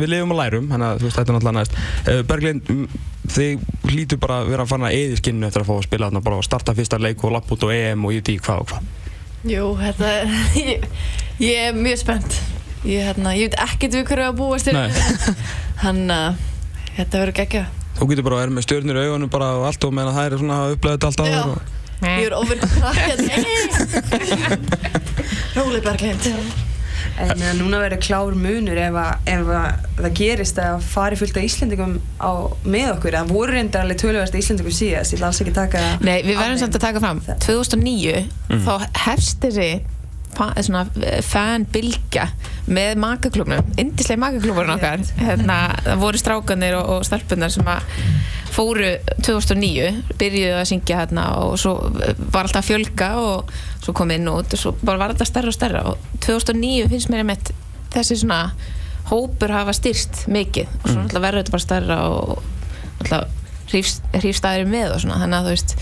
og 3.25 3.37
er 3.37 3.49
uh, 3.51 3.61
þið 3.85 3.91
hlýtur 3.91 4.21
bara 4.21 4.41
að 4.41 4.51
vera 4.53 4.65
að 4.65 4.71
fara 4.73 4.89
að 4.89 4.97
eði 4.99 5.19
skinninu 5.21 5.47
eftir 5.49 5.63
að 5.63 5.69
fá 5.69 5.75
að 5.75 5.87
spila 5.87 6.09
þarna 6.09 6.25
bara 6.25 6.39
að 6.39 6.47
starta 6.47 6.75
fyrsta 6.77 7.01
leik 7.01 7.23
og 7.23 7.33
lappa 7.35 7.55
út 7.55 7.65
á 7.65 7.69
EM 7.75 8.05
og 8.05 8.13
ég 8.15 8.23
ekki 8.23 8.43
hvað 8.45 8.63
og 8.63 8.67
hvað. 8.73 8.91
Jú, 9.45 9.71
þetta 9.81 10.11
ég, 10.65 10.85
ég 11.43 11.63
er 11.69 11.77
mjög 11.77 12.01
spennt. 12.01 12.37
Ég, 12.85 13.01
hérna, 13.01 13.31
ég 13.33 13.49
veit 13.49 13.57
ekkert 13.65 13.95
við 13.97 14.03
hverju 14.05 14.27
að 14.29 14.35
búast 14.37 14.67
til 14.67 14.75
Nei. 14.77 14.91
Þannig 15.81 16.13
að 16.13 16.43
þetta 16.99 17.21
verður 17.23 17.37
geggja 17.39 17.63
Þú 17.95 18.07
getur 18.11 18.27
bara 18.27 18.37
að 18.37 18.43
vera 18.43 18.53
með 18.53 18.65
stjörnir 18.67 18.99
í 18.99 19.05
augunum 19.07 19.31
bara 19.33 19.47
og 19.57 19.65
allt 19.71 19.87
og 19.87 19.95
meðan 19.95 20.17
það 20.17 20.27
er 20.27 20.37
svona 20.43 20.59
að 20.59 20.75
upplega 20.75 20.95
þetta 20.99 21.07
allt 21.09 21.21
og... 21.55 21.73
Ég 22.05 22.27
er 22.27 22.35
ofirk 22.35 22.61
krakka 22.75 23.03
Róli 25.55 25.81
Berglind 25.81 26.64
En 27.21 27.33
uh, 27.39 27.51
núna 27.59 27.81
verður 27.83 28.01
klár 28.03 28.37
munur 28.39 28.79
ef, 28.81 28.99
að, 28.99 29.31
ef 29.31 29.51
að 29.55 29.87
það 29.99 30.15
gerist 30.19 30.61
að 30.61 30.77
fari 30.89 31.19
fullt 31.19 31.39
af 31.39 31.47
Íslendingum 31.47 31.97
á, 32.19 32.31
með 32.67 32.91
okkur. 32.95 33.17
Það 33.19 33.33
voru 33.35 33.57
reyndar 33.57 33.85
alveg 33.85 34.01
tölvöðast 34.03 34.39
Íslendingum 34.39 34.75
síðast, 34.75 35.15
ég 35.15 35.21
vil 35.21 35.27
alls 35.29 35.41
ekki 35.43 35.55
taka 35.55 35.83
Nei, 36.03 36.17
við 36.25 36.39
verðum 36.41 36.61
samt 36.63 36.79
að 36.79 36.87
taka 36.89 37.03
fram. 37.03 37.21
2009, 37.45 38.25
þá 38.65 38.73
hefst 39.05 39.43
þessi 39.45 39.69
eh, 39.77 39.94
fanbylgja 40.35 42.27
með 42.65 42.97
makaklubnum 43.01 43.73
indislega 43.81 44.21
makaklubnum 44.21 44.75
okkar. 44.75 45.03
Hérna, 45.19 45.59
það 45.85 46.01
voru 46.01 46.21
strákanir 46.21 46.77
og, 46.79 46.91
og 46.95 47.05
stelpunar 47.07 47.53
sem 47.53 47.69
að 47.69 47.91
fóru 48.55 48.93
2009 49.25 50.15
byrjuðu 50.19 50.55
að 50.61 50.67
syngja 50.69 51.01
hérna 51.01 51.25
og 51.43 51.57
svo 51.59 51.75
var 51.91 52.45
alltaf 52.45 52.61
að 52.61 52.69
fjölga 52.69 53.09
og 53.19 53.51
svo 53.83 53.95
kom 53.97 54.13
inn 54.15 54.29
út 54.31 54.55
og 54.55 54.61
svo 54.61 54.73
bara 54.81 55.01
var 55.01 55.15
þetta 55.15 55.29
stærra 55.29 55.51
og 55.51 55.57
stærra. 55.57 55.83
Og 55.91 56.19
2009 56.25 56.89
finnst 56.93 57.11
mér 57.11 57.25
einmitt 57.25 57.51
þessi 57.95 58.19
svona 58.23 58.41
hópur 59.11 59.53
hafa 59.53 59.75
styrst 59.75 60.25
mikið. 60.31 60.71
Og 60.81 60.89
svo 60.89 61.01
mm. 61.03 61.15
verður 61.19 61.41
þetta 61.43 61.55
bara 61.55 61.65
stærra 61.67 61.99
og 62.09 62.43
alltaf 63.03 63.41
hrífstæðir 63.71 64.69
með 64.69 64.95
og 64.95 65.03
svona. 65.03 65.21
Þannig 65.23 65.39
að 65.39 65.47
þú 65.47 65.55
veist 65.55 65.77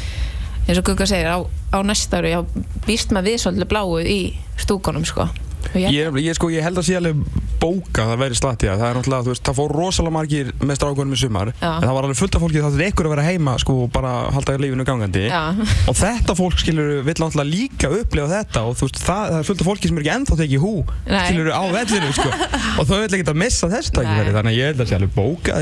eins 0.68 0.80
og 0.80 0.86
Gugga 0.88 1.08
segir 1.10 1.32
á, 1.32 1.40
á 1.44 1.78
næsta 1.84 2.22
ári 2.22 2.36
já, 2.36 2.42
býst 2.88 3.12
maður 3.16 3.32
við 3.32 3.42
svolítið 3.44 3.72
bláu 3.72 3.98
í 4.04 4.20
stúkunum 4.62 5.08
sko. 5.08 5.28
Og 5.64 5.80
ég, 5.80 5.94
Ég, 5.96 6.18
ég, 6.24 6.36
sko, 6.36 6.50
ég 6.52 6.64
held 6.66 6.78
að 6.80 6.86
sé 6.90 6.98
alveg 7.00 7.16
bóka 7.64 8.04
það 8.10 8.20
verið 8.20 8.38
slatti 8.40 8.68
það 8.68 8.82
er 8.84 8.98
náttúrulega, 8.98 9.24
þú 9.24 9.32
veist, 9.32 9.44
það 9.48 9.56
fór 9.60 9.72
rosalega 9.78 10.14
margir 10.18 10.50
með 10.60 10.76
strákunum 10.76 11.16
í 11.16 11.20
sumar, 11.22 11.52
Já. 11.56 11.70
en 11.70 11.86
það 11.86 11.96
var 11.96 12.04
alveg 12.08 12.20
fullt 12.20 12.36
af 12.36 12.42
fólki 12.44 12.64
það 12.64 12.76
er 12.76 12.90
ykkur 12.90 13.08
að 13.08 13.14
vera 13.14 13.28
heima, 13.30 13.54
sko, 13.64 13.76
og 13.86 13.90
bara 13.96 14.12
halda 14.36 14.58
lífinu 14.60 14.86
gangandi. 14.88 15.24
Já. 15.30 15.44
og 15.90 15.96
þetta 16.00 16.36
fólk, 16.36 16.58
skilur, 16.60 16.90
vill 17.08 17.16
náttúrulega 17.16 17.48
líka 17.54 17.88
upplifa 18.02 18.28
þetta. 18.34 18.60
Og 18.68 18.76
þú 18.80 18.90
veist, 18.90 19.00
það, 19.08 19.24
það 19.32 19.40
er 19.40 19.48
fullt 19.50 19.64
af 19.64 19.70
fólki 19.70 19.86
sem 19.88 19.98
er 19.98 20.04
ekki 20.04 20.16
ennþá 20.18 20.36
tekið 20.44 20.62
hú, 20.66 20.74
Nei. 21.08 21.24
skilur, 21.30 21.52
á 21.56 21.64
vellinu, 21.78 22.12
sko. 22.20 22.30
Og 22.80 22.84
þau 22.90 22.98
vill 22.98 23.16
ekki 23.16 23.32
að 23.32 23.42
missa 23.46 23.72
þess 23.72 23.88
Nei. 23.96 24.04
þannig 24.36 24.52
að 24.52 24.60
ég 24.60 24.66
held 24.74 24.84
að 24.84 24.92
sé 24.92 25.00
alveg 25.00 25.16
bóka 25.16 25.50
að 25.56 25.62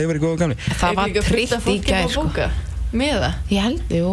það 2.41 2.70
með 2.91 3.23
það 3.23 3.55
ég 3.55 3.65
held, 3.67 3.95
jú. 3.95 4.11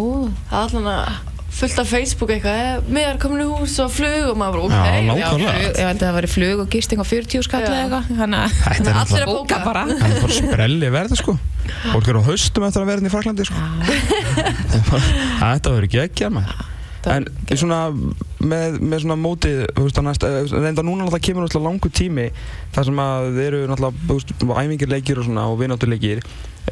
Það 0.50 0.58
er 0.58 0.78
allan 0.78 0.92
að 0.92 1.34
fullt 1.58 1.80
af 1.82 1.88
Facebook 1.90 2.30
eitthvað 2.30 2.58
eh, 2.62 2.90
með 2.92 3.06
er 3.08 3.18
komin 3.22 3.42
í 3.42 3.46
hús 3.48 3.74
og 3.82 3.90
flug 3.90 4.28
og 4.30 4.38
maður 4.38 4.54
bara 4.54 4.64
ok. 4.68 4.76
Já, 4.78 5.00
Nákvæmlega. 5.08 5.54
ég 5.64 5.88
held 5.88 5.98
að 5.98 6.04
það 6.04 6.16
væri 6.18 6.30
flug 6.30 6.62
og 6.62 6.70
gisting 6.74 7.02
á 7.02 7.06
40 7.08 7.46
skall 7.48 7.62
eða 7.64 7.80
eitthvað 7.82 8.10
þannig 8.20 8.38
að 8.38 8.56
er 8.60 8.70
Allir 8.70 8.94
náttúrulega 8.94 9.24
að 9.24 9.32
bóka 9.32 9.60
bara. 9.64 9.84
Það 9.90 10.08
er 10.08 10.22
bara 10.22 10.38
sprelli 10.38 10.90
verða 10.94 11.18
sko. 11.18 11.36
Fólk 11.88 12.10
eru 12.12 12.22
á 12.22 12.28
haustum 12.28 12.68
eftir 12.68 12.84
að 12.84 12.90
vera 12.92 13.00
hérna 13.00 13.10
í 13.10 13.14
Fraklandi 13.16 13.48
sko. 13.48 13.66
Þetta 15.42 15.72
verður 15.72 15.88
ekki 15.88 16.04
ekki 16.06 16.34
maður 16.38 16.66
En 17.08 17.24
svona 17.56 17.78
með, 18.42 18.78
með 18.82 19.02
svona 19.04 19.16
mótið 19.20 19.62
þú 19.76 19.84
veist, 19.86 20.00
að 20.00 20.06
næst, 20.08 20.26
eh, 20.26 20.38
reynda 20.52 20.84
núna 20.84 21.04
náttúrulega 21.06 21.24
kemur 21.28 21.46
náttúrulega 21.46 21.70
langur 21.70 21.92
tími 21.94 22.26
þar 22.74 22.88
sem 22.88 23.00
að 23.04 23.28
þeir 23.38 23.46
eru 23.48 23.70
náttúrulega 23.70 24.08
þú 24.08 24.16
veist, 24.18 24.34
æfingir 24.64 24.92
leikir 24.92 25.20
og 25.22 25.28
svona 25.28 25.46
og 25.48 25.60
vináttuleikir 25.62 26.22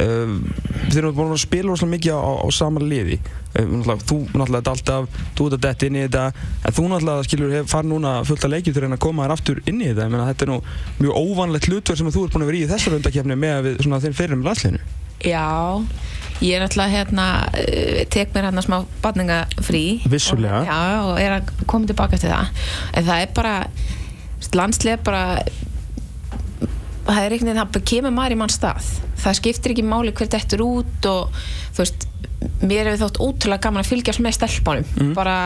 uh, 0.03 0.37
þeir 0.91 1.01
eru 1.03 1.13
búin 1.17 1.35
að 1.35 1.43
spila 1.45 1.73
rosalega 1.73 1.95
mikið 1.97 2.17
á, 2.17 2.21
á, 2.21 2.33
á 2.43 2.49
sama 2.55 2.83
liði. 2.83 3.19
Uh, 3.57 3.65
náttúrulega, 3.65 4.07
þú 4.11 4.19
náttúrulega 4.33 4.61
þetta 4.61 4.75
alltaf 4.77 5.23
þú 5.39 5.47
ert 5.49 5.57
að 5.57 5.65
detta 5.67 5.89
inn 5.89 5.97
í 5.97 6.05
þetta 6.05 6.25
en 6.37 6.77
þú 6.77 6.87
náttúrulega 6.93 7.27
skilur 7.29 7.55
hef 7.57 7.71
farið 7.73 7.93
núna 7.95 8.13
fullt 8.29 8.47
að 8.47 8.55
leikir 8.57 8.73
til 8.75 8.81
að 8.83 8.87
reyna 8.87 8.99
að 9.01 9.05
koma 9.07 9.25
þér 9.27 9.35
aftur 9.37 9.63
inn 9.65 9.81
í 9.81 9.89
þetta. 9.91 10.07
Ég 10.07 10.13
meina 10.15 10.29
þetta 10.31 10.47
er 10.47 10.53
nú 10.53 10.59
mjög 11.01 11.21
óvanlegt 11.23 11.71
hlutverð 11.71 12.03
sem 12.03 12.13
þú 12.13 12.27
ert 12.27 12.37
búin 12.37 12.47
að 12.47 12.53
vera 12.53 12.61
í 12.61 12.67
í 12.67 12.71
þessar 12.71 12.99
undakefni 12.99 13.39
með 13.41 13.59
við 13.67 13.83
svona 13.87 14.03
þeir 14.05 14.17
fyrir 14.21 14.41
með 14.41 14.51
landsliðinu. 14.51 14.95
Já, 15.27 15.47
ég 16.45 16.59
er 16.59 16.63
náttúrulega 16.67 16.93
hérna 16.93 17.27
uh, 17.49 18.01
tek 18.13 18.35
mér 18.35 18.51
hérna 18.51 18.65
smá 18.67 18.77
badningafrí 19.05 19.85
Vissulega. 20.13 20.61
og, 20.61 20.69
Já, 20.69 20.81
og 21.07 21.21
er 21.23 21.39
að 21.39 21.55
koma 21.71 21.89
tilbaka 21.89 22.19
eftir 22.19 22.35
það. 22.35 22.67
En 22.93 23.09
það 23.09 23.23
er 23.25 23.33
bara 23.39 23.55
landslið 24.57 25.01
bara 25.07 25.23
það 27.07 27.23
er 27.23 27.37
einhvern 27.37 27.53
veginn, 27.53 27.63
það 27.77 27.87
kemur 27.93 28.15
maður 28.17 28.35
í 28.35 28.41
mann 28.43 28.53
stað. 28.53 28.91
Það 29.23 29.39
skiptir 29.41 29.75
ekki 29.75 29.87
máli 29.87 30.13
hver 30.17 30.31
þetta 30.33 30.57
er 30.59 30.67
út 30.67 31.09
og 31.11 31.41
þú 31.77 31.83
veist 31.85 32.07
mér 32.67 32.89
hefur 32.91 33.01
þótt 33.07 33.19
ótrúlega 33.25 33.65
gaman 33.65 33.83
að 33.83 33.89
fylgjast 33.91 34.21
með 34.23 34.35
stelpunum. 34.37 35.13
Bara, 35.17 35.37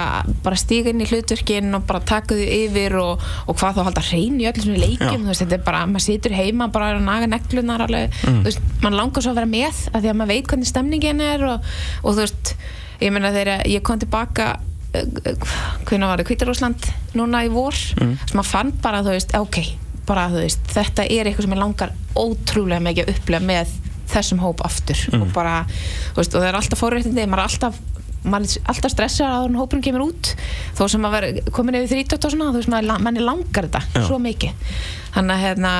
bara 0.44 0.58
stíga 0.58 0.90
inn 0.90 1.02
í 1.02 1.06
hlutverkin 1.08 1.70
og 1.78 1.84
bara 1.88 2.00
taka 2.06 2.34
þau 2.34 2.48
yfir 2.56 2.96
og, 3.00 3.26
og 3.46 3.58
hvað 3.60 3.78
þá 3.78 3.82
halda 3.88 4.04
hrein 4.08 4.40
í 4.42 4.48
öllum 4.50 4.66
svona 4.66 4.80
þú 5.22 5.30
veist, 5.30 5.44
þetta 5.44 5.58
er 5.58 5.64
bara, 5.68 5.82
maður 5.90 6.06
situr 6.06 6.34
heima 6.36 6.68
bara 6.74 6.90
að 6.96 7.04
naga 7.06 7.28
neglunar 7.30 7.84
alveg, 7.86 8.16
þú 8.24 8.42
veist, 8.48 8.64
mann 8.82 8.98
langar 8.98 9.24
svo 9.24 9.34
að 9.34 9.40
vera 9.40 9.50
með 9.54 9.84
af 9.92 10.00
því 10.00 10.12
að 10.12 10.18
maður 10.20 10.32
veit 10.34 10.50
hvernig 10.50 10.70
stemningin 10.72 11.22
er 11.24 11.46
og, 11.46 11.70
og 12.02 12.16
þú 12.16 12.24
veist, 12.24 12.54
ég 13.00 13.14
meina 13.14 13.32
þegar 13.36 13.70
ég 13.70 13.86
kom 13.86 14.02
tilbaka 14.02 14.50
hvernig 14.90 16.08
var 16.10 16.18
það, 16.18 16.26
Kvítarúsland 16.26 16.90
núna 17.14 17.44
í 17.46 17.52
vor, 17.54 17.76
sem 17.78 18.34
maður 18.34 18.50
fann 18.50 18.74
bara 18.82 19.04
þú 19.06 19.14
veist, 19.14 19.36
ok, 19.38 19.62
bara 20.10 20.26
þú 20.32 20.42
veist 20.42 20.74
þetta 20.74 21.06
er 21.06 21.30
eitthvað 21.30 21.46
sem 21.46 21.56
ég 21.56 21.62
langar 21.62 21.94
ótrúlega 22.18 22.84
mikið 22.84 23.06
að 23.06 23.14
upplega 23.14 23.48
með 23.52 23.78
þessum 24.10 24.42
hóp 24.42 24.64
aftur. 24.66 25.00
Og 25.16 25.28
bara, 25.34 25.62
þú 26.10 26.20
veist, 26.20 26.34
og 26.34 26.42
það 26.42 26.50
er 26.50 26.60
alltaf 26.60 26.82
fórréttindi, 26.82 27.26
maður 27.30 27.44
er 27.44 27.48
alltaf 27.48 27.80
maður 28.20 28.58
er 28.58 28.70
alltaf 28.74 28.92
stressað 28.92 29.34
að 29.34 29.58
hópurinn 29.60 29.84
kemur 29.84 30.06
út. 30.10 30.32
Þó 30.76 30.84
sem 30.92 31.04
að 31.08 31.16
vera 31.16 31.50
komin 31.56 31.78
yfir 31.80 32.02
30 32.02 32.26
og 32.26 32.34
svona 32.34 32.50
þú 32.52 32.60
veist, 32.60 32.72
maður, 32.72 33.04
manni 33.06 33.24
langar 33.24 33.68
þetta 33.68 33.84
Já. 33.94 34.02
svo 34.08 34.18
mikið. 34.20 34.72
Þannig 35.14 35.36
að 35.36 35.44
hérna 35.46 35.74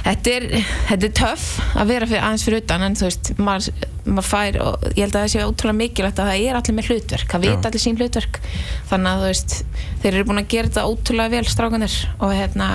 þetta 0.00 0.32
er, 0.34 0.46
þetta 0.88 1.06
er 1.08 1.14
töff 1.20 1.46
að 1.78 1.92
vera 1.92 2.08
fyrir, 2.10 2.24
aðeins 2.26 2.44
fyrir 2.46 2.64
utan 2.64 2.86
en 2.86 2.98
þú 2.98 3.06
veist, 3.06 3.30
maður, 3.38 3.86
maður 4.06 4.28
fær 4.30 4.58
og 4.64 4.88
ég 4.90 5.00
held 5.04 5.14
að 5.14 5.20
það 5.20 5.32
sé 5.34 5.46
ótrúlega 5.46 5.78
mikilvægt 5.80 6.22
að 6.22 6.30
það 6.30 6.44
er 6.48 6.58
allir 6.58 6.76
með 6.76 6.90
hlutverk, 6.90 7.30
það 7.30 7.46
vita 7.46 7.70
allir 7.70 7.84
sín 7.84 8.00
hlutverk. 8.00 8.40
Þannig 8.90 9.12
að 9.12 9.22
þú 9.22 9.30
veist, 9.30 9.56
þeir 10.02 10.12
eru 10.12 10.28
búin 10.30 10.42
að 10.42 10.50
gera 10.56 10.70
þetta 10.70 10.86
ótrúlega 10.90 11.34
vel 11.36 11.46
strákanir 11.50 11.96
og 12.18 12.34
hérna 12.34 12.70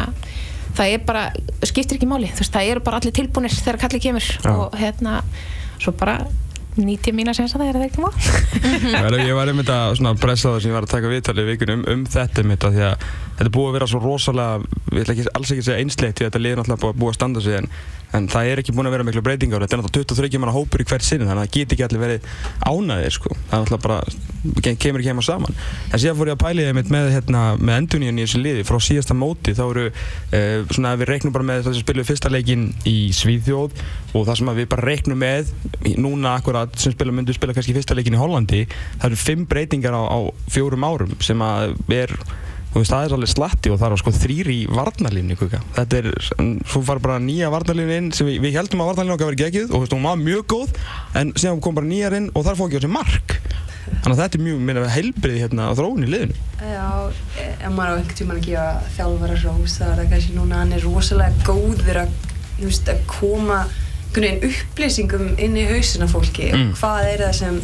það 0.77 0.95
er 0.95 1.05
bara, 1.07 1.27
skiptir 1.63 1.99
ekki 1.99 2.09
máli. 2.09 2.31
Veist, 2.35 2.53
það 2.53 2.71
eru 2.73 2.85
bara 2.85 3.01
allir 3.01 3.15
tilbúinir 3.15 3.53
þegar 3.55 3.81
kallið 3.85 4.07
kemur. 4.09 4.31
Já. 4.39 4.49
og 4.51 4.75
hérna, 4.79 5.19
svo 5.79 5.95
bara 5.97 6.19
nýti 6.81 7.13
mín 7.15 7.31
að 7.31 7.37
segja 7.39 7.55
það 7.55 7.69
er 7.69 7.77
það 7.77 7.85
ekki 7.85 8.03
má 8.03 8.09
ég 9.29 9.37
var 9.37 9.51
einmitt 9.51 9.69
að 9.71 10.19
pressa 10.19 10.51
það 10.51 10.57
sem 10.59 10.71
ég 10.71 10.75
var 10.75 10.87
að 10.87 10.91
taka 10.91 11.11
viðtalið 11.11 11.45
í 11.45 11.53
vikunum 11.53 11.85
um, 11.91 12.03
þetta 12.11 12.43
einmitt 12.43 12.65
að 12.67 12.75
því 12.75 12.83
að 12.89 13.05
þetta 13.05 13.45
er 13.45 13.51
búið 13.55 13.69
að 13.69 13.77
vera 13.77 13.87
svo 13.91 14.01
rosalega, 14.03 14.81
ég 14.99 15.05
ætla 15.05 15.15
ekki, 15.15 15.27
alls 15.35 15.51
ekki 15.51 15.63
að 15.63 15.67
segja 15.69 15.83
einsleitt 15.83 16.17
því 16.19 16.25
að 16.25 16.29
þetta 16.31 16.41
liður 16.45 16.61
náttúrulega 16.63 16.99
búið, 16.99 17.11
að 17.11 17.17
standa 17.19 17.43
sig 17.45 17.57
en, 17.59 17.67
en 18.15 18.27
það 18.31 18.49
er 18.51 18.61
ekki 18.61 18.75
búin 18.77 18.87
að 18.89 18.95
vera 18.95 19.05
miklu 19.07 19.23
breytingar 19.25 19.65
þetta. 19.65 19.75
Er 19.75 19.81
náttúrulega 19.83 20.15
23 20.15 20.39
manna 20.41 20.53
hópur 20.55 20.83
í 20.83 20.87
hvert 20.87 21.03
sinni 21.05 21.27
þannig 21.27 21.41
að 21.41 21.49
það 21.49 21.55
get 21.57 21.75
ekki 21.75 21.85
allir 21.87 22.03
verið 22.05 22.29
ánæðir 22.69 23.15
sko. 23.17 23.31
það 23.49 23.55
er 23.55 23.65
náttúrulega 23.65 23.83
bara, 23.85 23.97
ke- 24.63 24.75
kemur 24.85 25.03
ekki 25.03 25.11
heima 25.11 25.25
saman. 25.25 25.57
En 25.91 25.99
síðan 26.03 26.19
fór 26.19 26.31
ég 26.31 26.37
að 26.37 26.43
pæli 26.45 26.67
einmitt 26.69 26.93
með, 26.93 27.09
hérna, 27.15 27.43
með 27.59 27.79
enduníun 27.81 28.21
í 28.21 28.25
þessu 28.27 28.41
liði. 28.45 28.63
Frá 28.69 28.79
síðasta 28.87 29.17
móti 29.17 29.55
þá 29.57 29.63
eru, 29.67 29.85
uh, 29.91 30.63
svona 30.71 30.93
að 30.95 31.03
við 31.03 31.11
reiknum 31.11 31.35
bara 31.35 31.49
með 31.49 31.65
það 31.67 31.75
sem 31.79 31.85
spilum 31.85 32.07
fyrsta 32.07 32.31
leikin 32.31 32.65
í 32.87 32.95
Svíþjóð 33.15 33.83
og 34.15 34.23
það 34.29 34.39
sem 34.39 34.53
að 34.53 34.61
við 34.61 34.69
bara 34.71 34.87
reiknum 34.87 35.19
með 35.19 35.51
núna 35.99 36.37
akkurat 36.39 36.77
sem 36.79 36.93
spila 36.95 37.11
myndu 37.15 37.35
spila 37.35 37.53
kannski 37.57 37.75
fyrsta 37.75 37.97
leikin 37.97 38.15
í 38.15 38.21
Hollandi 38.21 38.61
það 38.69 39.09
eru 39.09 39.19
fimm 39.19 39.43
breytingar 39.49 39.97
á, 39.97 40.01
á 40.07 40.19
fjórum 40.51 40.85
árum 40.87 41.11
sem 41.25 41.41
að 41.43 41.75
er 41.91 42.13
veist, 42.81 42.91
það 42.93 43.05
er 43.07 43.15
alveg 43.17 43.31
slatti 43.31 43.71
og 43.73 43.79
það 43.81 43.95
er 43.95 44.01
sko 44.03 44.13
þrýr 44.15 44.49
í 44.53 44.57
varnarlínu 44.71 45.37
kuka. 45.39 45.61
þetta 45.77 45.99
er, 46.01 46.09
svo 46.69 46.81
fara 46.85 46.99
bara 47.03 47.19
nýja 47.23 47.51
varnarlínu 47.53 47.97
inn 47.99 48.09
sem 48.15 48.27
við, 48.29 48.41
við 48.45 48.57
heldum 48.59 48.83
að 48.83 48.91
varnarlínu 48.91 49.15
okkar 49.15 49.31
verið 49.31 49.43
geggjuð 49.45 49.75
og 49.77 49.87
hún 49.93 50.03
var 50.09 50.19
mjög 50.21 50.43
góð 50.55 50.75
en 51.21 51.33
síðan 51.39 51.61
kom 51.63 51.77
bara 51.77 51.87
nýjar 51.89 52.17
inn 52.19 52.29
og 52.33 52.45
þar 52.47 52.59
fór 52.59 52.69
ekki 52.71 52.81
á 52.81 52.85
sig 52.85 52.93
mark 52.95 53.37
þannig 53.85 54.15
að 54.15 54.21
þetta 54.23 54.37
er 54.39 54.43
mjög, 54.47 54.61
minna, 54.67 54.85
heilbrið 54.95 55.39
hérna 55.43 55.67
á 55.69 55.73
þróun 55.77 56.05
í 56.05 56.09
liðinu 56.09 56.37
Já, 56.65 56.87
ef 57.37 57.71
maður 57.75 57.91
á 57.91 57.95
einhvern 57.99 58.17
tímann 58.17 58.39
að 58.39 58.47
gefa 58.49 58.69
þjálfara 58.95 59.35
rós 59.43 59.75
þá 59.77 59.83
er 59.85 59.99
það 59.99 60.09
kannski 60.15 60.37
núna 60.39 60.61
hann 60.63 60.73
er 60.73 60.85
rosalega 60.85 61.45
góður 61.45 61.99
að, 62.01 62.15
að 62.65 63.03
koma 63.11 63.59
einhvern 63.65 64.25
veginn 64.25 64.49
upplýsingum 64.49 65.25
inn 65.43 65.57
í 65.59 65.67
hausina 65.69 66.07
fólki 66.09 66.49
Mm. 66.55 66.71
og 66.71 66.79
hvað 66.79 67.09
er 67.11 67.23
það 67.27 67.33
sem 67.41 67.61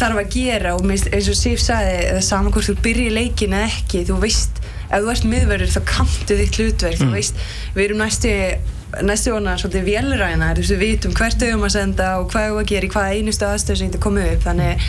þarf 0.00 0.20
að 0.22 0.30
gera 0.36 0.74
og 0.76 0.84
minnst, 0.86 1.08
eins 1.12 1.28
og 1.32 1.36
Sif 1.38 1.60
sagði 1.62 2.22
saman 2.22 2.52
hvort 2.54 2.68
þú 2.70 2.74
byrji 2.84 3.10
leikin 3.14 3.52
eða 3.56 3.68
ekki 3.72 4.04
þú 4.08 4.16
veist, 4.22 4.60
ef 4.90 5.02
þú 5.02 5.10
ert 5.14 5.26
miðverður 5.32 5.72
þá 5.74 5.80
kanntu 5.90 6.38
þitt 6.40 6.58
hlutverk, 6.60 6.98
þú 7.00 7.06
Mm. 7.10 7.12
veist. 7.18 7.34
Við 7.74 7.84
erum 7.88 7.98
næstu 8.04 8.32
næstu 9.02 9.32
vona 9.34 9.56
svolítið 9.58 9.84
vélræna 9.90 10.52
þú 10.54 10.62
veist, 10.62 10.72
við 10.76 10.84
vitum 10.84 11.12
hvert 11.18 11.42
auðum 11.42 11.64
að 11.66 11.72
senda 11.74 12.06
og 12.20 12.30
hvað 12.32 12.48
við 12.50 12.60
að 12.62 12.70
gera 12.70 12.86
í 12.86 12.90
hvaða 12.94 13.14
einustu 13.18 13.44
aðstöð 13.48 13.76
sem 13.78 13.90
þetta 13.90 14.04
komið 14.06 14.32
upp. 14.32 14.42
Þannig 14.46 14.86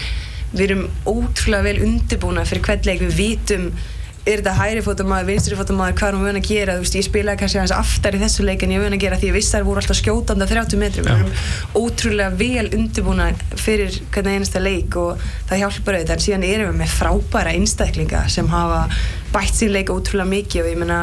við 0.54 0.62
erum 0.70 0.84
ótrúlega 1.06 1.64
vel 1.64 1.80
undirbúna 1.84 2.46
fyrir 2.48 2.62
hvern 2.68 2.86
leik. 2.88 3.02
Við 3.02 3.18
vitum 3.18 3.72
er 4.28 4.42
þetta 4.42 4.54
hægri 4.58 4.82
fótamaður, 4.84 5.28
vinstri 5.32 5.58
fótamaður, 5.58 5.96
hvað 6.00 6.10
er 6.10 6.18
hún 6.18 6.26
vön 6.28 6.40
að 6.40 6.48
gera, 6.50 6.76
þú 6.76 6.84
veist, 6.84 6.98
ég 6.98 7.06
spilaði 7.08 7.40
kannski 7.42 7.60
aðeins 7.62 7.76
aftar 7.78 8.18
í 8.18 8.22
þessu 8.22 8.48
leik 8.48 8.66
en 8.66 8.74
ég 8.74 8.82
er 8.82 8.84
vön 8.84 8.98
að 8.98 9.04
gera 9.06 9.20
því 9.22 9.30
ég 9.30 9.38
að 9.38 9.48
þær 9.54 9.68
voru 9.68 9.84
alltaf 9.84 10.00
skjótandi 10.02 10.48
á 10.48 10.52
30 10.52 10.82
metrum, 10.82 11.08
við 11.08 11.14
erum 11.16 11.32
ótrúlega 11.80 12.42
vel 12.42 12.68
undirbúna 12.76 13.30
fyrir 13.56 14.02
hvernig 14.12 14.38
einasta 14.42 14.64
leik 14.64 15.00
og 15.00 15.24
það 15.48 15.64
hjálpar 15.64 16.00
auðvitað, 16.00 16.18
en 16.18 16.26
síðan 16.28 16.46
erum 16.50 16.74
við 16.74 16.84
með 16.84 16.94
frábæra 16.98 17.56
einstaklinga 17.56 18.28
sem 18.34 18.52
hafa 18.52 18.84
bætt 19.32 19.56
sín 19.56 19.74
leik 19.76 19.94
ótrúlega 19.94 20.34
mikið 20.36 20.64
og 20.66 20.72
ég 20.74 20.80
meina 20.84 21.02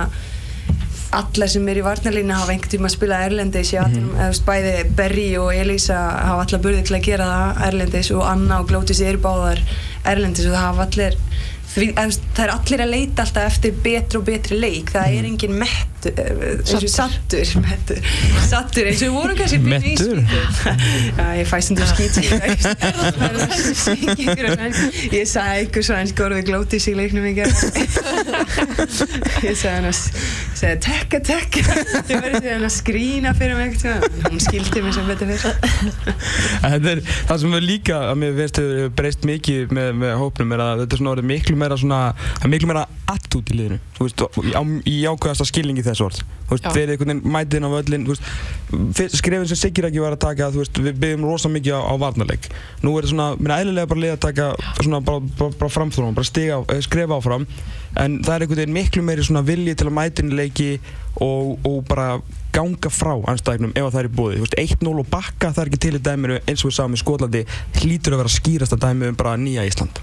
alla 1.14 1.46
sem 1.50 1.66
er 1.70 1.78
í 1.78 1.84
varnarlínu 1.84 2.34
hafa 2.34 2.54
einhvern 2.54 2.72
tíma 2.72 2.88
að 2.88 2.96
spila 2.96 3.20
erlendis 3.28 3.72
í 3.74 3.78
aðrum, 3.78 4.08
eða 4.16 4.24
þú 4.26 4.32
veist, 4.32 4.46
bæði 4.48 4.72
Berri 4.98 5.26
og 5.38 5.50
Elísa 5.54 5.98
hafa 6.10 6.46
alla 6.46 6.60
burði 6.64 6.84
til 6.88 6.96
að 6.98 7.04
gera 7.06 7.28
það 7.30 7.60
erlendis 7.68 8.10
og 8.14 8.24
Anna 8.26 8.60
og 8.62 8.70
Glótis 8.70 9.02
eru 9.04 9.20
báðar 9.22 9.62
erlendis 10.10 10.48
og 10.48 10.56
það 10.56 10.66
hafa 10.66 10.88
allir 10.88 11.18
því, 11.74 11.88
það 11.96 12.44
er 12.44 12.54
allir 12.54 12.84
að 12.84 12.94
leita 12.94 13.24
alltaf 13.24 13.48
eftir 13.50 13.74
betri 13.84 14.20
og 14.20 14.28
betri 14.28 14.60
leik. 14.60 14.94
Það 14.94 15.18
er 15.18 15.28
engin 15.32 15.58
mettur 15.58 15.93
og 16.10 16.88
sattur 16.90 17.44
mettur, 17.64 17.98
sattur 18.48 18.84
eins 18.90 19.02
og 19.02 19.08
við 19.08 19.14
vorum 19.16 19.36
kannski 19.38 19.58
byrjuð 19.64 19.84
í 19.84 19.94
skítu. 19.98 20.14
Já, 21.18 21.26
ég 21.38 21.46
fæ 21.48 21.58
sem 21.64 21.76
þú 21.78 21.84
skýt 21.92 22.14
ég 25.14 25.26
sagði 25.30 25.54
einhver 25.64 25.82
svo 25.86 25.94
eins 25.98 26.12
góður 26.16 26.36
við 26.38 26.44
Glótis 26.50 26.88
í 26.90 26.92
leiknum 26.98 27.24
ég 27.28 27.48
sagði 29.58 29.74
hann 29.74 29.88
að 29.90 30.78
tekka 30.84 31.18
tekka. 31.24 31.60
Ég 32.08 32.16
verði 32.22 32.40
því 32.40 32.50
að 32.54 32.68
skrína 32.72 33.30
fyrir 33.36 33.56
mig 33.58 33.66
eitthvað 33.74 33.98
hún 34.28 34.40
skildi 34.42 34.78
mig 34.84 34.92
sem 34.96 35.06
betur 35.08 35.26
fyrir 35.32 35.54
er 36.94 37.02
það 37.28 37.40
sem 37.42 37.56
er 37.58 37.64
líka 37.64 37.98
að 38.10 38.16
mér 38.22 38.32
veist 38.38 38.60
hefur 38.60 38.92
breyst 38.98 39.26
mikið 39.28 39.74
með, 39.74 39.90
með 40.02 40.12
hópnum 40.20 40.54
er 40.54 40.60
að 40.64 40.82
þetta 40.84 40.96
er 40.96 41.00
svona 41.02 41.12
orðið 41.14 41.28
miklu 41.30 41.56
meira 41.60 41.78
svona 41.80 42.00
miklu 42.50 42.70
meira 42.70 42.84
attút 43.10 43.50
í 43.52 43.58
liðinu. 43.58 43.78
Veist, 44.00 44.24
á, 44.24 44.62
í 44.88 44.96
ákveðasta 45.08 45.46
skilningi 45.48 45.84
þess 45.84 45.93
orð 46.02 46.20
þú 46.48 46.56
veist, 46.56 46.66
þeir 46.74 46.92
einhvern 46.94 47.12
veginn 47.12 47.34
mætið 47.36 47.58
inn 47.58 47.68
á 47.68 47.70
völlin 47.74 48.06
þú 48.08 48.16
veist, 48.16 49.16
skrefin 49.18 49.48
sem 49.50 49.60
Siggi 49.60 49.86
ekki 49.86 50.02
var 50.02 50.16
að 50.16 50.24
taka 50.26 50.50
þú 50.54 50.62
veist, 50.62 50.82
við 50.86 50.98
byggjum 51.04 51.26
rosa 51.28 51.52
mikið 51.52 51.78
á, 51.78 51.80
á 51.86 51.94
varnarleik 52.02 52.50
nú 52.82 52.94
er 52.94 53.06
þetta 53.06 53.12
svona, 53.14 53.28
minna 53.38 53.60
eðlilega 53.62 53.90
bara 53.92 54.04
lið 54.04 54.14
að 54.16 54.22
taka 54.26 54.50
svona 54.80 55.00
bara, 55.04 55.24
bara, 55.38 55.58
bara 55.62 55.74
framþróum, 55.76 56.14
bara 56.18 56.28
stiga, 56.28 56.60
eh, 56.74 56.82
skrefa 56.84 57.20
áfram 57.20 57.46
en 58.00 58.20
það 58.24 58.34
er 58.34 58.44
einhvern 58.44 58.62
veginn 58.62 58.78
miklu 58.78 59.04
meiri 59.06 59.26
svona 59.26 59.44
vilji 59.46 59.76
til 59.78 59.88
að 59.88 59.96
mæta 60.00 60.24
inn 60.24 60.34
í 60.34 60.38
leiki 60.40 60.70
og, 61.22 61.58
og 61.62 61.84
bara 61.88 62.08
ganga 62.54 62.90
frá 62.92 63.14
anstæðinum 63.30 63.74
ef 63.74 63.86
að 63.86 63.92
það 63.94 64.00
er 64.00 64.08
í 64.08 64.14
bóði. 64.18 64.48
1-0 64.62 64.94
og 65.02 65.10
bakka 65.10 65.50
það 65.50 65.62
er 65.62 65.70
ekki 65.70 65.82
til 65.82 65.98
í 65.98 66.02
dæminu 66.02 66.38
eins 66.42 66.62
og 66.62 66.70
við 66.70 66.76
sáum 66.78 66.94
í 66.94 67.00
Skotlandi 67.00 67.44
hlýtur 67.80 68.16
að 68.16 68.24
vera 68.24 68.34
skýrasta 68.34 68.78
dæmi 68.80 69.10
um 69.10 69.18
bara 69.18 69.36
nýja 69.40 69.66
Ísland. 69.66 70.00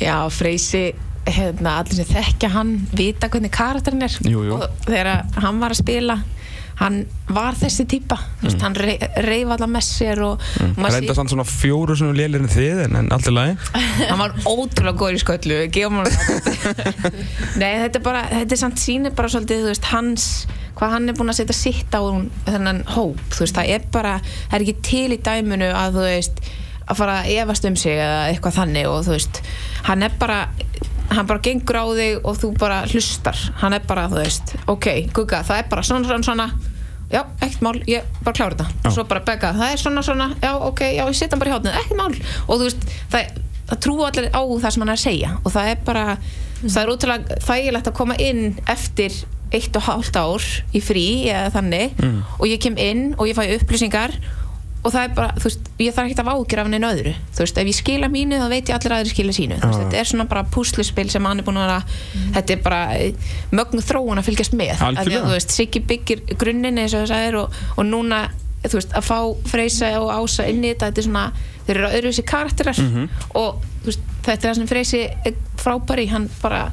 Já, 0.00 0.16
Freysi, 0.32 0.88
hérna, 1.26 1.78
allir 1.80 2.00
sem 2.00 2.08
þekkja 2.10 2.52
hann 2.54 2.76
vita 2.96 3.30
hvernig 3.32 3.52
karakterinn 3.54 4.06
er 4.06 4.16
Jú, 4.24 4.44
jú. 4.46 4.58
og 4.58 4.86
þegar 4.86 5.26
hann 5.40 5.60
var 5.62 5.74
að 5.74 5.82
spila 5.82 6.18
hann 6.80 7.04
var 7.30 7.54
þessi 7.54 7.84
típa 7.86 8.16
mm. 8.18 8.56
hann 8.62 8.74
rey, 8.78 8.96
reyf 9.22 9.52
alla 9.54 9.68
með 9.70 9.84
sér 9.86 10.22
og 10.26 10.42
mm. 10.42 10.72
Það 10.80 10.96
reynda 10.96 11.16
samt 11.18 11.32
svona 11.32 11.46
fjóru 11.46 11.94
svona 11.98 12.16
lélir 12.18 12.42
en 12.42 12.50
þið 12.50 12.82
en, 12.88 12.98
en 12.98 13.12
allt 13.14 13.30
er 13.30 13.36
lagi. 13.36 13.54
hann 14.10 14.20
var 14.20 14.34
ótrúlega 14.42 14.98
góður 14.98 15.18
í 15.18 15.22
sköllu 15.22 15.60
hann 15.70 16.10
nei 17.62 17.70
þetta 17.84 18.00
er 18.00 18.04
bara 18.04 18.24
þetta 18.32 18.58
er 18.58 18.62
samt 18.64 18.82
sýnir 18.82 19.14
bara 19.14 19.30
svolítið 19.30 19.70
veist 19.70 19.88
hans 19.92 20.28
hvað 20.74 20.96
hann 20.96 21.08
er 21.08 21.18
búinn 21.18 21.30
að 21.30 21.40
setja 21.42 21.56
sitt 21.56 21.94
á 21.94 22.02
þennan 22.48 22.82
hóp 22.96 23.22
veist 23.38 23.54
það 23.54 23.72
er 23.76 23.88
bara 23.94 24.18
það 24.26 24.58
er 24.58 24.66
ekki 24.66 24.86
til 24.90 25.08
í 25.14 25.22
dæminu 25.22 25.70
að 25.70 26.00
þú 26.00 26.06
veist 26.08 26.44
að 26.84 26.98
fara 26.98 27.20
að 27.22 27.30
efast 27.38 27.68
um 27.68 27.76
sig 27.80 27.96
eða 27.96 28.24
eitthvað 28.32 28.58
þannig 28.58 28.90
og 28.90 29.04
þú 29.06 29.14
veist 29.14 29.40
hann 29.86 30.04
er 30.04 30.18
bara 30.20 30.40
hann 31.10 31.26
bara 31.28 31.42
gengur 31.44 31.76
á 31.80 31.84
þig 31.94 32.20
og 32.24 32.38
þú 32.40 32.52
bara 32.58 32.82
hlustar. 32.90 33.40
Hann 33.60 33.76
er 33.76 33.84
bara 33.88 34.06
þú 34.12 34.22
veist 34.22 34.54
ok 34.70 34.88
gugga 35.14 35.42
það 35.46 35.60
er 35.62 35.68
bara 35.70 35.84
svona 35.86 36.08
svona 36.08 36.28
svona. 36.28 36.48
Já, 37.12 37.20
ekkert 37.44 37.60
mál, 37.62 37.76
ég 37.86 38.06
bara 38.24 38.34
klára 38.34 38.56
þetta. 38.56 38.88
Og 38.88 38.94
svo 38.96 39.04
bara 39.06 39.20
begga, 39.22 39.52
það 39.54 39.72
er 39.74 39.82
svona 39.82 40.02
svona. 40.02 40.30
Já, 40.42 40.54
ok, 40.56 40.80
já, 40.96 41.04
ég 41.04 41.14
setja 41.18 41.36
hann 41.36 41.42
bara 41.42 41.52
í 41.52 41.54
hátnið, 41.54 41.76
ekkert 41.82 42.00
mál. 42.00 42.14
Og 42.48 42.56
þú 42.56 42.64
veist, 42.64 42.86
það, 43.12 43.36
það 43.68 43.82
trú 43.84 43.94
allir 44.06 44.26
á 44.32 44.42
það 44.42 44.72
sem 44.74 44.82
hann 44.82 44.90
er 44.90 44.96
að 44.98 45.02
segja. 45.04 45.30
Og 45.44 45.54
það 45.54 45.70
er 45.70 45.84
bara 45.86 46.04
það 46.64 46.80
er 46.80 46.92
útrúlega 46.94 47.38
þægilegt 47.44 47.90
að 47.90 47.96
koma 48.00 48.16
inn 48.24 48.42
eftir 48.72 49.20
eitt 49.54 49.76
og 49.78 49.84
hálft 49.86 50.16
ár 50.18 50.48
í 50.74 50.80
frí 50.82 51.04
eða 51.30 51.52
þannig. 51.54 52.00
Og 52.40 52.48
ég 52.50 52.62
kem 52.64 52.80
inn 52.80 53.04
og 53.18 53.28
ég 53.30 53.36
fæ 53.38 53.44
upplýsingar 53.60 54.16
og 54.84 54.92
það 54.92 55.06
er 55.06 55.12
bara, 55.16 55.32
þú 55.38 55.48
veist, 55.48 55.68
ég 55.80 55.94
þarf 55.96 56.10
ekki 56.10 56.20
að 56.20 56.30
ágjur 56.34 56.60
af 56.60 56.68
neina 56.68 56.90
öðru, 56.92 57.14
þú 57.32 57.44
veist, 57.44 57.58
ef 57.62 57.70
ég 57.70 57.76
skila 57.78 58.10
mínu 58.12 58.40
þá 58.42 58.46
veit 58.52 58.68
ég 58.68 58.76
allir 58.76 58.94
aðri 58.98 59.12
skila 59.14 59.34
sínu, 59.36 59.58
þú 59.62 59.70
veist, 59.70 59.80
þetta 59.80 60.00
er 60.02 60.10
svona 60.10 60.26
bara 60.28 60.44
púsluspil 60.54 61.06
sem 61.12 61.28
hann 61.28 61.40
er 61.40 61.46
búin 61.46 61.60
að 61.60 61.66
vera 61.66 61.80
þetta 62.36 62.54
er 62.54 62.62
bara 62.66 62.80
eh, 62.98 63.32
mögnu 63.56 63.84
þróun 63.84 64.20
að 64.20 64.28
fylgjast 64.28 64.56
með, 64.60 64.74
af 64.76 65.00
því 65.08 65.16
að 65.18 65.28
þú 65.30 65.34
veist 65.38 65.56
Siggi 65.56 65.84
byggir 65.88 66.24
grunninn 66.36 66.82
eins 66.82 66.92
og 66.92 67.04
það 67.06 67.12
sagðir 67.14 67.40
og, 67.40 67.58
og 67.78 67.88
núna, 67.88 68.20
þú 68.66 68.76
veist, 68.76 68.92
að 68.92 69.08
fá 69.08 69.18
Freysa 69.54 69.92
og 70.02 70.12
Ása 70.12 70.48
inn 70.52 70.64
í 70.64 70.74
þetta, 70.74 70.90
þetta 70.92 71.04
er 71.04 71.08
svona 71.08 71.26
þeir 71.64 71.78
eru 71.80 71.90
öðruvísi 71.96 72.24
karakterar. 72.28 72.80
Og 73.40 73.62
þú 73.84 73.90
veist, 73.90 74.04
þetta 74.24 74.34
er 74.34 74.42
það 74.50 74.58
sem 74.58 74.68
Freysi 74.68 75.02
er 75.30 75.38
frábæri, 75.60 76.06
hann 76.12 76.28
bara 76.42 76.66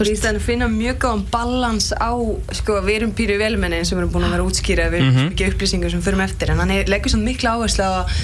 þú 0.00 0.08
veist, 0.08 0.24
veist, 0.24 0.28
að 0.32 0.44
finna 0.46 0.68
mjög 0.72 1.00
góðan 1.04 1.24
balans 1.32 1.90
á, 1.92 2.12
sko, 2.56 2.80
við 2.86 3.00
erum 3.00 3.16
pýru 3.16 3.38
velmenni 3.40 3.80
eins 3.80 3.92
og 3.92 3.98
við 3.98 4.04
erum 4.06 4.12
búin 4.14 4.28
að 4.28 4.36
vera 4.36 4.46
að 4.46 4.52
útskýra, 4.52 4.90
við 4.92 5.02
erum 5.02 5.10
mm 5.16 5.18
mikið 5.30 5.54
upplýsingar 5.54 5.92
sem 5.92 6.04
förum 6.04 6.22
eftir, 6.24 6.50
en 6.52 6.62
hann 6.62 6.76
leggur 6.88 7.12
svona 7.12 7.28
mikla 7.28 7.56
áherslu 7.58 7.84
á 7.84 7.92
að, 8.00 8.14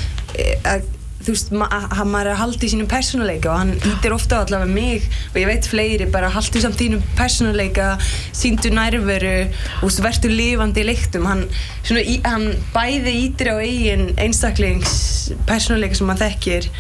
að 0.72 0.86
þú 1.26 1.34
veist, 1.34 1.52
ma 1.58 1.66
að 1.72 2.02
maður 2.06 2.28
er 2.28 2.32
að 2.32 2.40
halda 2.40 2.66
í 2.66 2.70
sínum 2.70 2.88
persónuleika 2.90 3.50
og 3.50 3.58
hann 3.58 3.72
ítir 3.90 4.14
ofta 4.14 4.40
allavega 4.44 4.70
mig 4.70 5.06
og 5.32 5.38
ég 5.40 5.48
veit 5.50 5.68
fleiri, 5.68 6.08
bara 6.12 6.30
haldu 6.30 6.62
samt 6.62 6.78
þínum 6.78 7.02
persónuleika, 7.18 7.88
síndu 8.36 8.70
nærveru 8.74 9.34
og 9.46 9.88
veist, 9.88 10.02
verður 10.04 10.36
lifandi 10.36 10.84
í 10.84 10.86
leiktum 10.86 11.26
hann, 11.26 11.46
svona, 11.82 12.04
í, 12.04 12.20
hann 12.26 12.52
bæði 12.74 13.16
ítir 13.24 13.50
á 13.50 13.56
eigin 13.58 14.12
einstaklings 14.22 15.32
persónuleika 15.48 15.98
sem 15.98 16.12
hann 16.12 16.22
þekkir 16.22 16.70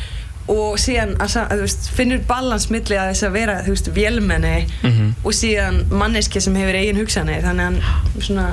og 0.52 0.78
síðan 0.78 1.16
að, 1.22 1.36
veist, 1.60 1.88
finnur 1.96 2.20
balans 2.28 2.68
milli 2.70 2.98
að 2.98 3.12
þess 3.12 3.26
að 3.26 3.32
vera 3.38 3.56
þú 3.66 3.74
veist, 3.74 3.92
vélmenni 3.96 4.56
og 5.24 5.32
síðan 5.34 5.84
manneski 5.90 6.40
sem 6.40 6.54
hefur 6.54 6.78
eigin 6.78 7.00
hugsanir. 7.00 7.42
Þannig 7.42 7.64
að 7.64 7.80
hann 7.80 8.26
svona 8.28 8.46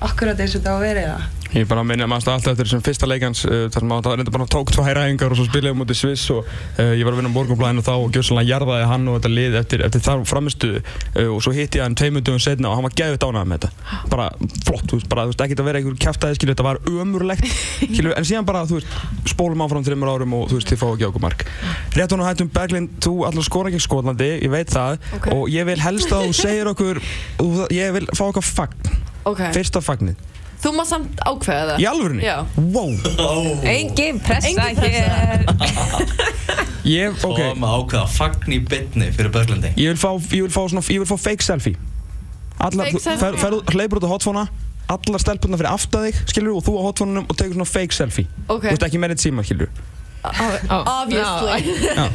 akkurat 0.00 0.40
eins 0.40 0.54
og 0.56 0.62
þetta 0.62 0.72
á 0.72 0.76
að 0.78 0.86
vera 0.88 1.04
það 1.10 1.28
Ég 1.50 1.66
bara 1.66 1.82
minna 1.82 2.06
að 2.06 2.10
maður 2.12 2.28
alltaf 2.30 2.52
eftir 2.52 2.66
þessum 2.68 2.82
fyrsta 2.86 3.06
leikans 3.10 3.40
uh, 3.48 3.64
þar 3.74 3.82
sem 3.82 3.88
maður 3.90 4.12
reynda 4.20 4.32
bara 4.34 4.44
tók 4.50 4.70
tvær 4.70 4.98
æfingar 5.00 5.32
og 5.34 5.38
svo 5.40 5.46
spilaði 5.48 5.78
mútið 5.80 5.98
Sviss 5.98 6.28
og 6.30 6.44
uh, 6.46 6.92
ég 6.94 7.02
var 7.02 7.16
að 7.16 7.18
vinna 7.18 7.32
á 7.32 7.36
morgunblæðinu 7.36 7.82
þá 7.82 7.90
og 7.96 8.12
gjössalega 8.14 8.52
jarðaði 8.52 8.84
hann 8.86 9.08
og 9.10 9.16
þetta 9.18 9.32
lið 9.32 9.56
eftir, 9.58 9.82
eftir 9.88 10.04
þar 10.04 10.22
framistuðu 10.30 10.78
uh, 10.84 11.32
og 11.34 11.40
svo 11.42 11.54
hitti 11.56 11.80
ég 11.80 11.88
hann 11.88 11.96
tveimur 11.98 12.22
dögum 12.22 12.38
setna 12.44 12.70
og 12.70 12.78
hann 12.78 12.86
var 12.86 12.94
geðvitt 13.00 13.26
ánægð 13.26 13.50
með 13.50 13.66
þetta. 13.66 13.98
Bara 14.14 14.28
flott, 14.68 14.86
þú 14.86 15.00
veist, 15.00 15.10
bara, 15.10 15.26
þú 15.26 15.32
veist, 15.34 15.44
ekkert 15.48 15.64
að 15.64 15.68
vera 15.72 15.82
einhver 15.82 15.98
kjaftaði 16.06 16.38
skilur, 16.38 16.54
þetta 16.54 16.68
var 16.68 16.80
ömurlegt 16.94 17.50
skilur, 17.90 18.14
en 18.14 18.30
síðan 18.30 18.46
bara, 18.46 18.62
þú 18.70 18.78
veist, 18.78 18.96
spólum 19.34 19.66
áfram 19.66 19.86
þreymur 19.90 20.14
árum 20.14 20.38
og 20.38 20.46
þú 20.52 20.60
veist, 20.60 20.70
þið 20.70 20.82
fá 20.84 20.86
ekki 20.92 21.08
okkur 21.10 21.26
mark. 21.26 21.44
Rétt 21.98 22.14
og 22.14 22.24
hættum 22.28 22.54
Berglind, 22.54 22.94
þú 23.02 23.16
allar 23.26 23.46
skora 23.50 23.72
ekki 23.72 23.82
Skotlandi, 23.82 24.30
ég 24.46 24.54
veit 24.54 24.70
það 24.70 24.98
Ok. 25.18 25.30
og 25.34 25.46
ég 25.50 25.66
vil 25.66 25.80
helst 25.82 26.14
að 26.14 26.28
þú 26.28 26.38
segir 26.44 26.70
okkur 26.70 27.02
ég 27.80 27.94
vil 27.96 28.06
fá 28.14 28.26
okkar 28.30 28.46
fagn, 28.46 28.98
Ok, 29.26 29.42
fyrsta 29.56 29.82
fagnið 29.84 30.29
þú 30.60 30.72
má 30.76 30.84
samt 30.88 31.20
ákveða 31.24 31.74
það 31.74 31.82
Í 31.82 31.86
alvörunni? 31.90 32.24
Já. 32.26 32.38
Wow 32.56 32.90
engin 33.74 34.20
pressa 34.24 34.48
Engin 34.50 34.76
pressa. 34.80 34.86
hér 34.86 36.10
Ég, 36.90 37.12
ok, 37.26 37.40
maður 37.60 37.84
ákveða 37.84 38.06
fagn 38.14 38.54
í 38.56 38.58
bytni 38.64 39.10
fyrir 39.16 39.32
Berglindi 39.34 39.70
ég 39.76 39.92
vil 39.94 40.00
fá, 40.00 40.10
ég 40.32 40.46
vil 40.46 40.52
fá 40.54 40.62
svona, 40.64 40.82
ég 40.88 41.02
vil 41.04 41.08
fá 41.10 41.16
fake 41.20 41.44
selfie 41.44 41.76
Allar, 42.60 42.88
Fake 42.90 42.96
þú 42.96 43.02
selfie? 43.04 43.20
fer, 43.20 43.38
fer, 43.40 43.56
hleypur 43.76 44.00
út 44.00 44.08
á 44.08 44.12
hotfóna 44.14 44.44
Allar 44.90 45.22
stelpunna 45.22 45.60
fyrir 45.60 45.70
aftar 45.70 46.08
þig, 46.08 46.16
skilur 46.32 46.56
og 46.58 46.64
þú 46.66 46.72
á 46.76 46.82
hotfónunum 46.88 47.28
og 47.30 47.36
tegur 47.38 47.54
svona 47.58 47.68
fake 47.68 47.94
selfie 47.96 48.26
Ok. 48.50 48.64
Þú 48.66 48.72
veist 48.74 48.86
ekki 48.88 49.00
með 49.04 49.14
eitt 49.16 49.24
síma, 49.26 49.44
skilur 49.46 49.70
Obviously. 50.20 51.60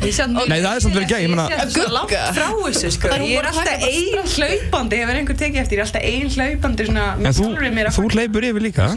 Mjög- 0.05 0.47
Nei, 0.51 0.59
það 0.61 0.71
er 0.75 0.83
samt 0.85 0.95
verið 0.95 1.09
gæð, 1.09 1.21
ég 1.25 1.29
sé 1.33 1.67
svo 1.73 1.85
langt 1.95 2.13
frá 2.37 2.47
þessu 2.65 2.91
sko. 2.93 3.09
Það 3.09 3.15
er 3.17 3.25
Ég 3.25 3.39
er 3.39 3.47
alltaf 3.49 3.85
ein 3.89 4.29
hlaupandi 4.35 4.99
Hefur 5.01 5.19
einhver 5.21 5.39
tekið 5.41 5.59
eftir 5.63 5.75
Ég 5.75 5.81
er 5.81 5.87
alltaf 5.87 6.05
ein 6.05 6.29
hlaupandi 6.35 6.87
svona 6.89 7.05
En 7.17 7.25
þú, 7.33 7.47
sjálfri 7.49 7.71
mér 7.73 7.89
að 7.89 7.97
þú 7.97 8.05
hleypur 8.13 8.47
yfir 8.51 8.65
líka? 8.67 8.87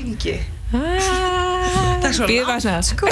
Ah, 0.69 1.99
Takk 2.03 2.13
svo 2.19 2.27
Bíðum 2.29 2.51
langt, 2.53 2.85
sko. 2.85 3.09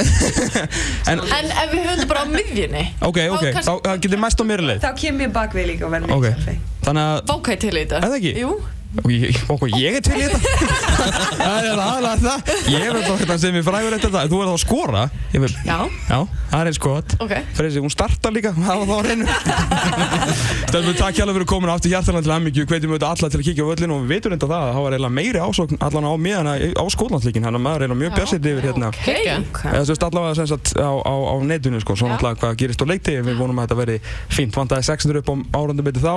En, 1.11 1.23
En 1.25 1.49
ef 1.49 1.73
við 1.73 1.81
höfum 1.81 1.91
þetta 1.95 2.09
bara 2.13 2.23
á 2.23 2.27
miðjunni 2.29 2.85
ok, 3.09 3.19
ok, 3.33 3.45
þá 3.65 3.73
getur 4.05 4.21
mæst 4.21 4.41
á 4.41 4.45
mér 4.49 4.63
leið. 4.69 4.81
Þá 4.85 4.91
kem 5.01 5.23
ég 5.25 5.33
bakvið 5.35 5.71
líka 5.73 5.89
og 5.89 5.95
verð 5.97 6.13
selfie 6.13 6.57
þannig 6.87 7.05
að 7.09 7.31
Vákæði 7.33 7.59
til 7.65 7.73
í 7.73 7.81
þetta. 7.81 7.97
Er 7.97 8.11
það 8.13 8.19
ekki? 8.21 8.33
Jú 8.45 8.51
Og 9.05 9.11
ég, 9.13 9.37
ok, 9.53 9.65
ég 9.77 9.99
er 9.99 10.03
til 10.05 10.17
í 10.17 10.25
þetta. 10.25 10.39
Það 11.37 11.67
er 11.69 11.81
aðalega 11.83 12.17
það. 12.23 12.39
Ég 12.73 12.85
er 12.87 12.97
bara 12.97 13.17
þetta 13.21 13.37
sem 13.43 13.57
ég 13.59 13.65
frægur 13.67 13.95
eftir 13.97 14.11
þetta 14.13 14.31
Þú 14.31 14.39
er 14.41 14.49
þá 14.49 14.53
að 14.55 14.61
skora 14.63 15.03
Ég 15.35 15.43
vil, 15.43 15.51
Já. 15.67 15.77
Já, 16.09 16.19
það 16.51 16.59
er 16.59 16.71
eins 16.71 16.81
gott 16.83 17.15
Ok. 17.23 17.35
Freysi, 17.59 17.83
hún 17.85 17.93
startar 17.93 18.33
líka. 18.35 18.51
Það 18.57 18.77
var 18.81 18.87
þá 18.87 18.95
á 18.97 19.01
reynu 19.07 19.25
Stelbur, 20.67 20.97
takk 21.03 21.15
hjálpa 21.21 21.35
fyrir 21.37 21.49
komin 21.51 21.73
aftur 21.73 21.91
hjartalega 21.93 22.25
til 22.27 22.35
Ammingju 22.37 22.67
Hvetjum 22.71 22.95
við 22.97 23.07
alla 23.07 23.27
til 23.31 23.41
að 23.41 23.47
kíkja 23.51 23.63
á 23.67 23.71
völlin 23.71 23.95
og 23.95 23.99
við 24.03 24.11
veitum 24.15 24.31
reynda 24.35 24.49
það 24.51 24.63
að 24.63 24.73
það 24.77 24.83
var 24.87 24.97
eiginlega 24.97 25.17
meiri 25.21 25.39
ásókn 25.47 25.77
allan 25.87 26.09
á 26.09 26.13
miðana 26.27 26.53
á 26.57 26.85
skólandsleikin 26.97 27.45
Þannig 27.47 27.61
að 27.61 27.67
maður 27.67 27.77
er 27.77 27.87
eiginlega 27.87 28.03
mjög 28.03 28.13
björsitt 28.17 28.45
yfir 28.51 28.65
hérna. 28.71 28.89
Þú 28.97 29.91
veist 29.93 30.07
allavega 30.07 30.43
á, 30.57 30.93
á, 30.97 31.15
á 31.15 31.35
netinu 31.47 31.79
sko, 31.85 31.93
svo 31.99 32.07
náttúrulega 32.11 32.41
hvað 32.43 32.59
gerist 32.63 32.83
á 32.83 32.87
leikti 32.89 33.13
við 33.21 33.37
vonum 33.39 33.59
að 33.61 33.65
þetta 33.69 33.79
veri 33.83 33.97
fínt, 34.33 34.57
vandaði 34.57 34.83
600 34.89 35.21
upp 35.23 35.29
á 35.31 35.35
árandum 35.61 35.87
betið 35.87 36.03
þá, 36.07 36.15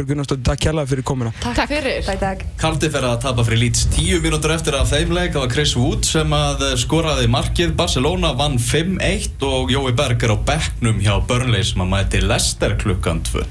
Guðbjörg 0.00 0.08
Gunnarsdóttir, 0.14 0.44
takk 0.48 0.62
kjærlega 0.64 0.88
fyrir 0.90 1.04
komina 1.04 1.32
Takk 1.40 1.68
fyrir. 1.68 2.00
Bæ, 2.06 2.14
takk. 2.20 2.44
Cardiff 2.60 2.96
er 2.96 3.06
að 3.10 3.18
tapa 3.24 3.44
fyrir 3.44 3.60
Leeds 3.64 3.84
10 3.92 4.22
mínútur 4.24 4.54
eftir 4.54 4.76
af 4.78 4.88
þeim 4.92 5.12
leik 5.16 5.34
það 5.34 5.44
var 5.44 5.52
Chris 5.52 5.74
Wood 5.76 6.08
sem 6.08 6.32
að 6.36 6.64
skoraði 6.80 7.28
markið. 7.32 7.74
Barcelona 7.76 8.32
vann 8.38 8.56
5-1 8.60 9.44
og 9.46 9.72
Jói 9.72 9.92
Berg 9.96 10.24
er 10.24 10.34
á 10.34 10.38
bekknum 10.50 11.00
hjá 11.04 11.14
Burnley 11.28 11.64
sem 11.66 11.84
að 11.84 11.92
mæti 11.92 12.22
Leicester 12.24 12.76
klukkan 12.80 13.20
2 13.28 13.44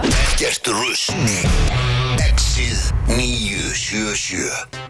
Ekkert 0.00 0.72
rusl 0.72 1.16
Exið 2.24 2.86
977 3.12 4.88